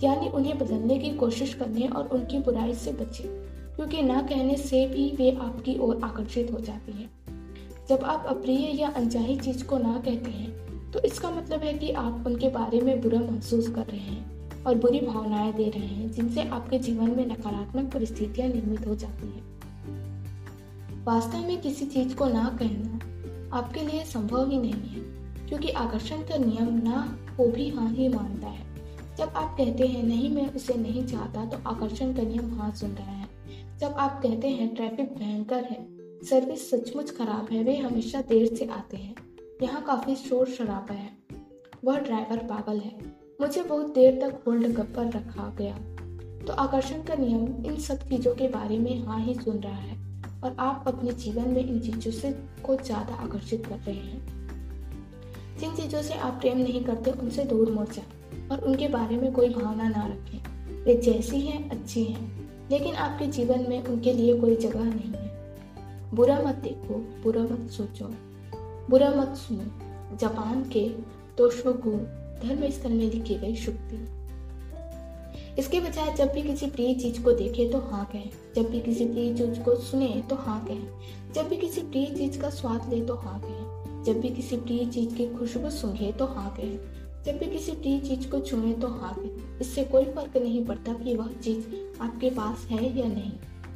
यानी 0.07 0.29
उन्हें 0.29 0.57
बदलने 0.57 0.97
की 0.99 1.09
कोशिश 1.09 1.53
करने 1.53 1.87
और 1.87 2.07
उनकी 2.07 2.39
बुराई 2.39 2.73
से 2.73 2.91
बचें, 2.91 3.27
क्योंकि 3.75 4.01
ना 4.01 4.21
कहने 4.21 4.57
से 4.57 4.87
भी 4.87 5.15
वे 5.17 5.31
आपकी 5.31 5.77
ओर 5.79 6.01
आकर्षित 6.03 6.53
हो 6.53 6.59
जाती 6.59 6.91
है। 6.91 7.09
जब 7.89 8.03
आप 8.03 8.25
अप्रिय 8.25 8.81
या 8.81 8.87
अनचाही 8.87 9.37
चीज़ 9.37 9.65
को 9.65 9.77
ना 9.77 10.01
कहते 10.05 10.31
हैं 10.31 10.66
तो 10.93 10.99
इसका 10.99 11.29
मतलब 11.31 11.59
है 11.59 11.73
कि 11.73 11.91
आप 11.91 12.23
उनके 12.27 12.49
बारे 12.49 12.81
में 12.81 13.01
बुरा 13.01 13.19
महसूस 13.19 13.67
कर 13.67 13.85
रहे 13.85 13.99
हैं 13.99 14.63
और 14.63 14.75
बुरी 14.75 14.99
भावनाएँ 14.99 15.53
दे 15.53 15.69
रहे 15.69 15.87
हैं, 15.87 16.11
जिनसे 16.11 16.43
आपके 16.43 16.79
जीवन 16.79 17.09
में 17.09 17.25
नकारात्मक 17.25 17.93
परिस्थितियाँ 17.93 18.47
निर्मित 18.47 18.87
हो 18.87 18.95
जाती 18.95 19.27
हैं। 19.27 19.45
वास्तव 21.05 21.37
में 21.37 21.61
किसी 21.61 21.85
चीज़ 21.85 22.15
को 22.15 22.25
ना 22.25 22.57
कहना 22.59 22.99
आपके 23.57 23.79
लिए 23.79 24.03
संभव 24.03 24.49
ही 24.49 24.57
नहीं 24.57 24.73
है, 24.73 25.01
क्योंकि 25.47 25.69
आकर्षण 25.69 26.17
का 26.17 26.37
नियम 26.37 26.81
ना 26.83 27.17
हो 27.39 27.47
भी 27.47 27.69
हाँ 27.69 27.89
ही 27.89 28.09
मानता 28.09 28.47
है। 28.47 28.65
जब 29.17 29.29
आप 29.35 29.55
कहते 29.57 29.87
हैं, 29.87 30.03
नहीं, 30.03 30.29
मैं 30.29 30.53
उसे 30.53 30.73
नहीं 30.73 31.05
चाहता 31.05 31.45
तो 31.45 31.69
आकर्षण 31.69 32.13
का 32.13 32.23
नियम 32.23 32.59
हाँ 32.59 32.71
सुन 32.71 32.89
रहा 32.89 33.11
है। 33.11 33.27
जब 33.79 33.87
आप 33.87 34.19
कहते 34.23 34.47
हैं, 34.47 34.75
ट्रैफ़िक 34.75 35.13
भयंकर 35.17 35.63
है, 35.63 35.87
सर्विस 36.25 36.69
सचमुच 36.69 37.11
खराब 37.11 37.47
है, 37.51 37.63
वे 37.63 37.77
हमेशा 37.77 38.21
देर 38.21 38.55
से 38.55 38.65
आते 38.65 38.97
हैं 38.97 39.15
यहाँ 39.61 39.81
काफ़ी 39.81 40.15
शोर 40.15 40.47
शराबा 40.47 40.93
है। 40.93 41.11
वह 41.85 41.99
ड्राइवर 41.99 42.37
पागल 42.37 42.79
है। 42.79 42.95
मुझे 43.41 43.63
बहुत 43.63 43.93
देर 43.93 44.19
तक 44.21 44.43
होल्ड 44.47 44.79
पर 44.95 45.07
रखा 45.07 45.55
गया। 45.57 45.75
तो 46.45 46.53
आकर्षण 46.53 47.01
का 47.03 47.15
नियम 47.15 47.65
इन 47.65 47.77
सब 47.79 47.97
चीज़ों 47.99 48.35
के 48.35 48.47
बारे 48.47 48.77
में 48.77 49.05
हाँ 49.05 49.19
ही 49.19 49.33
सुन 49.35 49.57
रहा 49.57 49.75
है 49.75 49.97
और 50.43 50.55
आप 50.59 50.83
अपने 50.87 51.11
जीवन 51.11 51.49
में 51.49 51.63
इन 51.63 51.79
चीज़ों 51.79 52.11
से 52.11 52.31
को 52.65 52.75
ज़्यादा 52.75 53.13
आकर्षित 53.13 53.65
कर 53.65 53.75
रहे 53.75 53.95
हैं। 53.95 54.25
जिन 55.59 55.75
चीज़ों 55.75 56.01
से 56.01 56.13
आप 56.13 56.33
प्रेम 56.33 56.57
नहीं 56.57 56.83
करते, 56.83 57.11
उनसे 57.11 57.43
दूर 57.43 57.71
मुड़ 57.71 57.87
जाए 57.87 58.47
और 58.51 58.59
उनके 58.59 58.87
बारे 58.87 59.17
में 59.17 59.31
कोई 59.33 59.49
भावना 59.49 59.89
ना 59.89 60.05
रखें। 60.07 60.83
वे 60.83 60.95
जैसी 60.95 61.39
हैं, 61.41 61.69
अच्छी 61.69 62.03
हैं, 62.03 62.47
लेकिन 62.71 62.95
आपके 62.95 63.27
जीवन 63.27 63.65
में 63.69 63.83
उनके 63.83 64.13
लिए 64.13 64.39
कोई 64.39 64.55
जगह 64.55 64.83
नहीं 64.83 65.11
है। 65.13 66.15
बुरा 66.15 66.41
मत 66.41 66.55
देखो, 66.55 66.93
बुरा 67.23 67.41
मत 67.41 67.69
सोचो। 67.69 68.13
बुरा 68.89 69.09
मत 69.09 69.35
सुनो 69.35 70.17
जापान 70.17 70.63
के 70.63 70.89
तोशोगु 71.37 71.91
धर्म 72.47 72.69
स्थल 72.69 72.89
में 72.89 73.11
लिखी 73.11 73.35
गई 73.35 73.55
शुक्ति। 73.55 74.07
इसके 75.59 75.79
बजाय 75.79 76.13
जब 76.13 76.31
भी 76.31 76.41
किसी 76.41 76.67
प्रिय 76.67 76.93
चीज़ 76.95 77.21
को 77.23 77.31
देखे 77.31 77.69
तो 77.69 77.79
हाँ 77.79 78.05
कहें। 78.05 78.29
जब 78.55 78.69
भी 78.69 78.79
किसी 78.79 79.05
प्रिय 79.05 79.33
चीज़ 79.33 79.59
को 79.59 79.75
सुने 79.75 80.23
तो 80.29 80.35
हाँ 80.35 80.65
कहें। 80.65 80.87
जब 81.33 81.47
भी 81.47 81.57
किसी 81.57 81.81
प्रिय 81.81 82.05
चीज़ 82.05 82.39
का 82.41 82.49
स्वाद 82.49 82.93
ले 82.93 83.01
तो 83.01 83.15
हाँ 83.15 83.39
कहें। 83.39 84.03
जब 84.03 84.21
भी 84.21 84.29
किसी 84.29 84.57
प्रिय 84.57 84.85
चीज़ 84.85 85.15
की 85.15 85.27
खुशबू 85.27 85.69
सूंघे 85.69 86.11
तो 86.11 86.25
हाँ 86.25 86.55
कहें। 86.57 86.79
जब 87.23 87.37
भी 87.37 87.45
किसी 87.45 87.71
प्रिय 87.71 87.99
चीज़ 87.99 88.29
को 88.29 88.39
छुए 88.39 88.73
तो 88.73 88.87
हाँ 88.87 89.13
कहें। 89.13 89.59
इससे 89.59 89.83
कोई 89.83 90.05
फ़र्क 90.05 90.37
नहीं 90.37 90.65
पड़ता 90.65 90.93
कि 90.93 91.15
वह 91.15 91.27
चीज़ 91.27 91.65
आपके 92.01 92.29
पास 92.29 92.67
है 92.71 92.99
या 92.99 93.07
नहीं। 93.07 93.31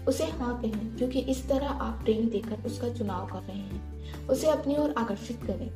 उसे 0.07 0.23
हाँ 0.23 0.61
कहें, 0.61 0.97
क्योंकि 0.97 1.19
इस 1.19 1.49
तरह 1.49 1.67
आप 1.67 2.03
प्रेम 2.03 2.29
देकर 2.29 2.63
उसका 2.65 2.89
चुनाव 2.89 3.25
कर 3.25 3.39
रहे 3.39 3.57
हैं। 3.57 3.90
उसे 4.29 4.47
अपनी 4.47 4.77
ओर 4.77 4.93
आकर्षित 4.97 5.39
करें। 5.43 5.71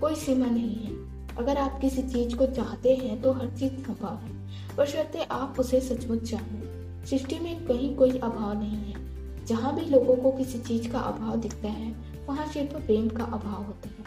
कोई 0.00 0.14
सीमा 0.14 0.46
नहीं 0.46 0.74
है। 0.74 1.06
अगर 1.36 1.56
आप 1.56 1.80
किसी 1.80 2.02
चीज़ 2.02 2.36
को 2.36 2.46
चाहते 2.46 2.96
हैं 2.96 3.22
तो 3.22 3.32
हर 3.32 3.50
चीज़ 3.50 3.72
संभव 3.72 4.14
है। 4.14 4.36
बशर्ते 4.76 5.18
आप 5.18 5.56
उसे 5.58 5.80
सचमुच 5.80 6.30
चाहें। 6.30 6.76
सृष्टि 7.04 7.38
में 7.38 7.66
कहीं 7.66 7.96
कोई 7.96 8.18
अभाव 8.18 8.58
नहीं 8.58 8.76
है। 8.76 9.06
जहाँ 9.46 9.74
भी 9.74 9.80
लोगों 9.80 10.16
को 10.16 10.32
किसी 10.32 10.58
चीज़ 10.58 10.92
का 10.92 10.98
अभाव 10.98 11.36
दिखता 11.36 11.68
है, 11.68 12.16
वहाँ 12.26 12.46
सिर्फ़ 12.46 12.72
प्रेम 12.72 13.08
का 13.08 13.24
अभाव 13.24 13.64
होता 13.64 13.88
है। 13.88 14.06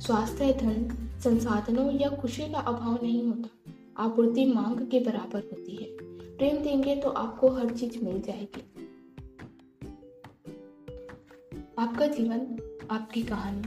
स्वास्थ्य, 0.00 0.52
धन, 0.52 1.08
संसाधनों 1.24 1.92
या 1.92 2.08
खुशी 2.08 2.42
का 2.42 2.58
अभाव 2.58 2.98
नहीं 3.02 3.24
होता। 3.24 3.72
आपूर्ति 3.96 4.46
मांग 4.46 4.88
के 4.88 5.00
बराबर 5.00 5.38
होती 5.38 5.76
है। 5.76 5.88
प्रेम 6.36 6.56
देंगे 6.56 6.96
तो 6.96 7.10
आपको 7.10 7.48
हर 7.48 7.70
चीज़ 7.70 8.04
मिल 8.04 8.22
जाएगी। 8.22 8.64
आपका 11.78 12.06
जीवन 12.06 12.66
आपकी 12.90 13.22
कहानी। 13.22 13.62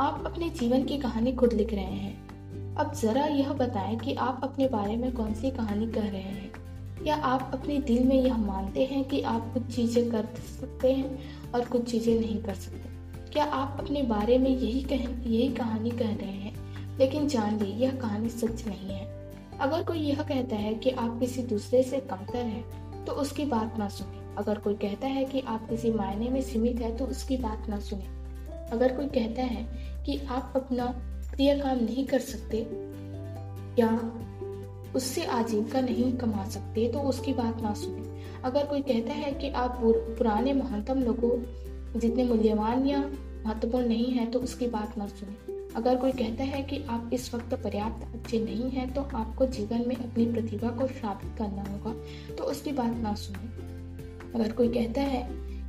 आप 0.00 0.22
अपने 0.26 0.50
जीवन 0.50 0.84
की 0.84 0.98
कहानी 0.98 1.32
खुद 1.32 1.52
लिख 1.52 1.74
रहे 1.74 1.84
हैं। 1.84 2.28
अब 2.76 2.94
जरा 2.94 3.26
यह 3.26 3.52
बताएँ 3.52 3.96
कि 3.96 4.14
आप 4.14 4.40
अपने 4.42 4.68
बारे 4.68 4.96
में 4.96 5.12
कौन 5.12 5.34
सी 5.34 5.50
कहानी 5.50 5.86
कह 5.86 6.08
रहे 6.08 6.20
हैं? 6.20 6.52
या 7.06 7.16
आप 7.16 7.50
अपने 7.54 7.78
दिल 7.78 8.04
में 8.04 8.22
यह 8.22 8.36
मानते 8.36 8.84
हैं 8.84 9.04
कि 9.04 9.22
आप 9.22 9.50
कुछ 9.54 9.62
चीज़ें 9.62 10.10
कर 10.10 10.24
सकते 10.60 10.92
हैं 10.92 11.18
और 11.52 11.64
कुछ 11.64 11.90
चीज़ें 11.90 12.20
नहीं 12.20 12.42
कर 12.42 12.54
सकते? 12.54 12.88
क्या 13.32 13.44
आप 13.44 13.76
अपने 13.80 14.02
बारे 14.02 14.38
में 14.38 14.50
यही 14.50 14.82
कह, 14.82 15.30
यही 15.30 15.48
कहानी 15.48 15.90
कह 15.90 16.16
रहे 16.16 16.32
हैं? 16.32 16.54
लेकिन 16.98 17.28
जान 17.28 17.60
ली, 17.60 17.70
यह 17.70 17.90
कहानी 17.90 18.28
सच 18.28 18.66
नहीं 18.66 18.90
है। 18.90 19.32
अगर 19.60 19.82
कोई 19.82 19.98
यह 19.98 20.22
कहता 20.22 20.56
है 20.56 20.74
कि 20.74 20.90
आप 20.90 21.20
किसी 21.20 21.42
दूसरे 21.42 21.82
से 21.82 22.00
कमतर 22.00 22.46
हैं 22.46 22.84
तो 23.04 23.12
उसकी 23.12 23.44
बात 23.44 23.76
ना 23.78 23.88
सुने। 23.88 24.23
अगर 24.38 24.58
कोई 24.58 24.74
कहता 24.74 25.06
है 25.06 25.24
कि 25.24 25.40
आप 25.40 25.68
किसी 25.68 25.90
मायने 25.90 26.28
में 26.28 26.40
सीमित 26.42 26.80
है 26.80 26.96
तो 26.96 27.04
उसकी 27.06 27.36
बात 27.36 27.68
ना 27.68 27.78
सुने। 27.80 28.06
अगर 28.72 28.96
कोई 28.96 29.06
कहता 29.08 29.42
है 29.42 29.64
कि 30.06 30.18
आप 30.28 30.52
अपना 30.56 30.86
प्रिय 31.30 31.54
काम 31.58 31.78
नहीं 31.78 32.06
कर 32.06 32.18
सकते 32.20 32.58
या 33.78 33.88
उससे 34.96 35.24
आजीविका 35.26 35.80
नहीं 35.80 36.12
कमा 36.12 36.44
सकते 36.44 36.88
तो 36.88 37.00
उसकी 37.00 37.32
बात 37.32 37.62
ना 37.62 37.72
सुने। 37.74 38.02
अगर 38.44 38.66
कोई 38.66 38.82
कहता 38.82 39.12
है 39.12 39.32
कि 39.32 39.48
आप 39.50 39.78
पुराने 39.82 40.52
महत्तम 40.52 41.02
लोगों, 41.02 41.30
जितने 42.00 42.24
मूल्यवान 42.24 42.86
या 42.86 43.00
महत्वपूर्ण 43.46 43.86
नहीं 43.88 44.12
है 44.12 44.26
तो 44.26 44.38
उसकी 44.38 44.66
बात 44.66 44.96
ना 44.98 45.06
सुने। 45.06 45.52
अगर 45.76 45.96
कोई 45.96 46.12
कहता 46.12 46.44
है 46.44 46.62
कि 46.62 46.82
आप 46.90 47.10
इस 47.12 47.34
वक्त 47.34 47.54
पर्याप्त 47.54 48.14
अच्छे 48.14 48.38
नहीं 48.40 48.70
हैं 48.70 48.92
तो 48.94 49.02
आपको 49.14 49.46
जीवन 49.46 49.88
में 49.88 49.96
अपनी 49.96 50.26
प्रतिभा 50.26 50.68
को 50.70 50.86
साबित 50.86 51.36
करना 51.38 51.64
होगा 51.64 51.94
तो 52.34 52.44
उसकी 52.44 52.72
बात 52.72 52.96
ना 52.96 53.14
सुने। 53.14 53.63
अगर 54.34 54.52
कोई 54.52 54.68
कहता 54.68 55.00
है 55.00 55.22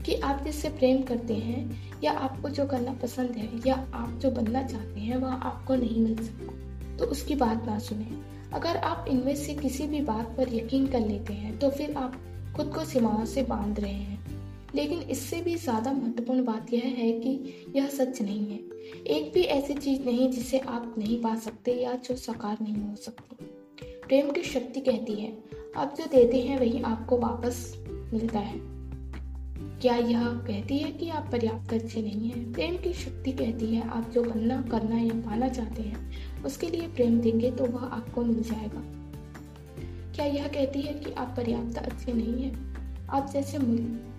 कि 0.05 0.15
आप 0.15 0.43
जिससे 0.43 0.69
प्रेम 0.69 1.01
करते 1.03 1.33
हैं 1.33 1.99
या 2.03 2.11
आपको 2.11 2.49
जो 2.49 2.65
करना 2.65 2.93
पसंद 2.93 3.31
है 3.31 3.49
या 3.67 3.75
आप 3.93 4.19
जो 4.19 4.31
बनना 4.31 4.63
चाहते 4.63 4.99
हैं, 4.99 5.17
वह 5.17 5.31
आपको 5.31 5.75
नहीं 5.75 6.01
मिल 6.01 6.15
सकता। 6.17 6.97
तो 6.97 7.05
उसकी 7.05 7.35
बात 7.35 7.65
ना 7.65 7.79
सुने। 7.79 8.07
अगर 8.53 8.77
आप 8.77 9.05
इनमें 9.09 9.35
से 9.35 9.53
किसी 9.53 9.87
भी 9.87 10.01
बात 10.01 10.33
पर 10.37 10.53
यकीन 10.53 10.87
कर 10.87 10.99
लेते 10.99 11.33
हैं 11.33 11.57
तो 11.59 11.69
फिर 11.69 11.95
आप 11.95 12.21
खुद 12.55 12.71
को 12.73 12.83
सीमाओं 12.85 13.25
से 13.25 13.43
बाँध 13.43 13.79
रहे 13.79 13.91
हैं। 13.91 14.23
लेकिन 14.75 14.99
इससे 15.01 15.41
भी 15.41 15.55
ज़्यादा 15.55 15.91
महत्वपूर्ण 15.91 16.43
बात 16.43 16.73
यह 16.73 16.85
है 16.97 17.11
कि 17.11 17.63
यह 17.75 17.87
सच 17.87 18.21
नहीं 18.21 18.49
है। 18.49 18.57
एक 19.07 19.31
भी 19.33 19.41
ऐसी 19.41 19.73
चीज़ 19.73 20.03
नहीं 20.05 20.29
जिसे 20.31 20.59
आप 20.59 20.95
नहीं 20.97 21.21
पा 21.21 21.35
सकते 21.35 21.73
या 21.73 21.93
जो 22.05 22.15
साकार 22.15 22.57
नहीं 22.61 22.75
हो 22.75 22.95
सकती। 22.95 23.45
प्रेम 24.07 24.31
की 24.31 24.43
शक्ति 24.43 24.79
कहती 24.79 25.13
है, 25.13 25.31
आप 25.77 25.95
जो 25.97 26.05
देते 26.05 26.41
हैं 26.41 26.59
वही 26.59 26.81
आपको 26.81 27.17
वापस 27.17 27.73
मिलता 28.15 28.39
है। 28.39 28.59
क्या 29.81 29.95
यह 29.95 30.27
कहती 30.27 30.77
है 30.77 30.91
कि 30.91 31.09
आप 31.09 31.29
पर्याप्त 31.31 31.73
अच्छे 31.73 32.01
नहीं 32.01 32.29
हैं? 32.29 32.53
प्रेम 32.53 32.77
की 32.77 32.93
शक्ति 32.93 33.31
कहती 33.31 33.75
है, 33.75 33.89
आप 33.89 34.09
जो 34.09 34.23
बनना 34.23 34.61
करना 34.61 34.97
या 34.97 35.13
पाना 35.13 35.47
चाहते 35.47 35.81
हैं, 35.81 36.11
उसके 36.43 36.69
लिए 36.69 36.87
प्रेम 36.87 37.19
देंगे 37.19 37.51
तो 37.51 37.65
वह 37.65 37.83
आपको 37.83 38.23
मिल 38.23 38.41
जाएगा। 38.41 38.83
क्या 40.15 40.25
यह 40.25 40.47
कहती 40.47 40.81
है 40.81 40.93
कि 40.93 41.11
आप 41.11 41.33
पर्याप्त 41.37 41.77
अच्छे 41.77 42.13
नहीं 42.13 42.43
हैं? 42.43 42.75
आप 43.09 43.29
जैसे 43.33 43.57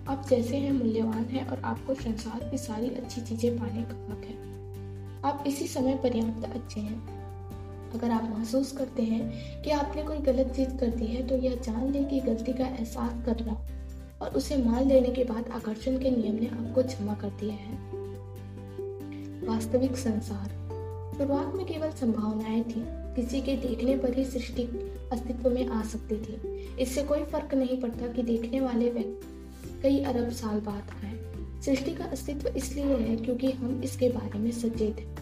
आप 0.07 0.25
जैसे 0.29 0.57
हैं 0.57 0.71
मूल्यवान 0.71 1.23
हैं 1.23 1.47
और 1.47 1.59
आपको 1.59 1.93
संसार 1.93 2.49
की 2.49 2.57
सारी 2.57 2.89
अच्छी 2.89 3.21
चीज़ें 3.21 3.59
पाने 3.59 3.83
का 3.83 4.07
हक 4.11 4.21
है। 4.25 4.35
आप 5.21 5.43
इसी 5.47 5.67
समय 5.67 5.95
पर्याप्त 5.95 6.43
अच्छे 6.55 6.79
हैं। 6.79 7.17
अगर 7.91 8.11
आप 8.11 8.23
महसूस 8.23 8.71
करते 8.71 9.03
हैं 9.03 9.21
कि 9.61 9.69
आपने 9.69 10.03
कोई 10.03 10.17
गलत 10.17 10.47
चीज़ 10.47 10.69
कर 10.69 10.87
दी 10.87 11.05
है 11.05 11.27
तो 11.27 11.35
यह 11.35 11.55
जान 11.55 11.91
लें 11.91 12.05
कि 12.09 12.19
गलती 12.19 12.53
का 12.53 12.67
एहसास 12.67 13.25
करना 13.25 13.53
और 14.21 14.29
उसे 14.29 14.57
मान 14.57 14.87
लेने 14.87 15.09
के 15.09 15.23
बाद 15.23 15.47
आकर्षण 15.47 15.97
के 15.99 16.11
नियम 16.11 16.35
ने 16.35 16.47
आपको 16.47 16.83
क्षमा 16.83 17.13
कर 17.13 17.29
दिया 17.29 17.53
है। 17.53 17.75
वास्तविक 19.47 19.97
संसार। 19.97 20.57
शुरुआत 21.17 21.53
में 21.55 21.65
केवल 21.65 21.89
संभावनाएँ 21.89 22.63
थी। 22.63 22.83
किसी 23.15 23.41
के 23.41 23.55
देखने 23.55 23.97
पर 23.97 24.13
ही 24.13 24.25
सृष्टि 24.25 24.63
अस्तित्व 25.11 25.49
में 25.49 25.67
आ 25.67 25.81
सकती 25.83 26.15
थी। 26.15 26.65
इससे 26.79 27.03
कोई 27.03 27.23
फ़र्क 27.23 27.53
नहीं 27.53 27.81
पड़ता 27.81 28.07
कि 28.07 28.23
देखने 28.23 28.61
वाले 28.61 28.89
व्यक्ति 28.91 29.81
कई 29.83 29.99
अरब 29.99 30.29
साल 30.29 30.59
बाद 30.59 30.83
आए। 31.05 31.17
सृष्टि 31.61 31.91
का 31.91 32.05
अस्तित्व 32.05 32.47
इसलिए 32.47 32.85
है 32.85 33.15
क्योंकि 33.15 33.51
हम 33.51 33.81
इसके 33.83 34.09
बारे 34.09 34.39
में 34.39 34.51
सचेत 34.51 34.99
हैं। 34.99 35.17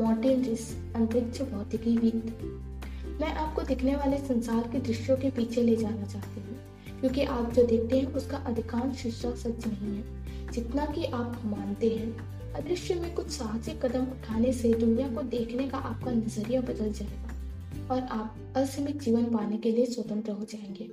मॉर्टिन 0.00 0.56
अंतरिक्ष 0.94 1.42
भौतिकी 1.42 1.96
वित्त। 1.98 2.42
मैं 3.20 3.34
आपको 3.34 3.62
दिखने 3.62 3.96
वाले 3.96 4.18
संसार 4.18 4.68
के 4.72 4.78
दृश्यों 4.78 5.16
के 5.16 5.30
पीछे 5.30 5.62
ले 5.62 5.76
जाना 5.76 6.02
चाहती 6.02 6.40
हूँ। 6.40 6.51
क्योंकि 7.02 7.22
आप 7.22 7.52
जो 7.52 7.66
देखते 7.66 7.98
हैं, 7.98 8.14
उसका 8.14 8.36
अधिकांश 8.36 9.04
हिस्सा 9.04 9.34
सच 9.34 9.66
नहीं 9.66 9.96
है। 9.96 10.04
जितना 10.52 10.86
कि 10.86 11.04
आप 11.04 11.42
मानते 11.44 11.88
हैं। 11.88 12.32
अदृश्य 12.52 12.94
में 12.94 13.14
कुछ 13.14 13.28
साहसिक 13.28 13.86
कदम 13.86 14.02
उठाने 14.02 14.52
से 14.52 14.74
दुनिया 14.74 15.08
को 15.08 15.22
देखने 15.22 15.68
का 15.68 15.78
आपका 15.78 16.10
नज़रिया 16.10 16.60
बदल 16.60 16.92
जाएगा 16.92 17.94
और 17.94 18.02
आप 18.02 18.36
असीमित 18.56 19.02
जीवन 19.02 19.24
पाने 19.24 19.56
के 19.56 19.72
लिए 19.72 19.86
स्वतंत्र 19.86 20.32
हो 20.32 20.44
जाएँगे। 20.44 20.84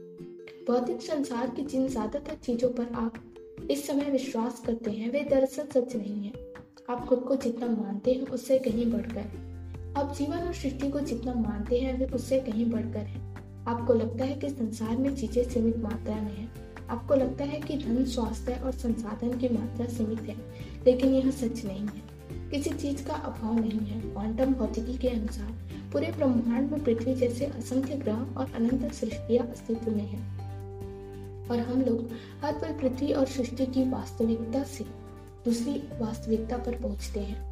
भौतिक 0.67 1.01
संसार 1.01 1.49
की 1.49 1.61
जिन 1.61 1.87
ज़्यादातर 1.87 2.35
चीज़ों 2.35 2.69
पर 2.69 2.87
आप 2.93 3.13
इस 3.71 3.87
समय 3.87 4.11
विश्वास 4.11 4.63
करते 4.65 4.91
हैं, 4.91 5.11
वे 5.11 5.23
दरअसल 5.23 5.63
सच 5.63 5.95
नहीं 5.95 6.25
है। 6.25 6.33
आप 6.89 7.07
खुद 7.07 7.19
को 7.19 7.35
जितना 7.35 7.67
मानते 7.67 8.11
हैं, 8.11 8.21
उससे 8.21 8.59
कहीं 8.59 8.91
बढ़कर। 8.91 9.49
आप 9.97 10.15
जीवन 10.17 10.37
और 10.37 10.53
सृष्टि 10.53 10.89
को 10.91 10.99
जितना 10.99 11.33
मानते 11.33 11.79
हैं, 11.79 11.99
वे 11.99 12.05
उससे 12.05 12.39
कहीं 12.39 12.65
बढ़कर 12.65 12.99
है। 12.99 13.28
आपको 13.69 13.93
लगता 13.93 14.25
है 14.25 14.35
कि 14.35 14.49
संसार 14.49 14.97
में 14.97 15.15
चीज़ें 15.15 15.49
सीमित 15.49 15.77
मात्रा 15.77 16.15
में 16.15 16.37
है? 16.37 16.47
आपको 16.89 17.15
लगता 17.15 17.43
है 17.43 17.59
कि 17.59 17.77
धन, 17.77 18.05
स्वास्थ्य 18.05 18.53
और 18.53 18.71
संसाधन 18.71 19.37
की 19.37 19.49
मात्रा 19.49 19.85
सीमित 19.85 20.21
है, 20.21 20.35
लेकिन 20.85 21.13
यह 21.13 21.31
सच 21.31 21.65
नहीं 21.65 21.79
है। 21.79 22.09
किसी 22.49 22.69
चीज़ 22.69 23.07
का 23.07 23.13
अभाव 23.13 23.59
नहीं 23.59 23.79
है। 23.79 24.01
क्वांटम 24.01 24.53
भौतिकी 24.53 24.97
के 24.97 25.07
अनुसार 25.07 25.51
पूरे 25.93 26.07
ब्रह्मांड 26.07 26.71
में 26.71 26.83
पृथ्वी 26.83 27.15
जैसे 27.15 27.45
असंख्य 27.45 27.95
ग्रह 27.95 28.15
और 28.15 28.51
अनंत 28.55 28.93
सृष्टिया 28.93 29.43
अस्तित्व 29.43 29.91
में 29.91 30.07
है। 30.07 30.19
और 31.51 31.59
हम 31.59 31.81
लोग 31.81 32.09
हर 32.45 32.53
पल 32.53 32.71
पृथ्वी 32.71 33.13
और 33.13 33.25
सृष्टि 33.25 33.65
की 33.65 33.89
वास्तविकता 33.89 34.63
से 34.63 34.83
दूसरी 35.45 35.83
वास्तविकता 36.01 36.57
पर 36.57 36.75
पहुँचते 36.75 37.19
हैं। 37.19 37.49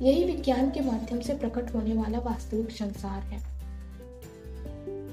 यही 0.00 0.24
विज्ञान 0.24 0.70
के 0.70 0.80
माध्यम 0.80 1.20
से 1.20 1.34
प्रकट 1.34 1.74
होने 1.74 1.94
वाला 1.94 2.18
वास्तविक 2.18 2.70
संसार 2.70 3.22
है। 3.22 3.51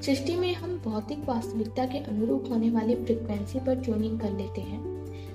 सृष्टि 0.10 0.36
में 0.36 0.54
हम 0.54 0.78
भौतिक 0.78 1.20
वास्तविकता 1.25 1.86
के 1.86 1.98
अनुरूप 1.98 2.46
होने 2.50 2.70
वाली 2.70 2.96
फ्रिक्वेंसी 2.96 3.60
पर 3.60 3.75
ट्यूनिंग 3.75 4.20
कर 4.20 4.32
लेते 4.32 4.62
हैं, 4.62 4.80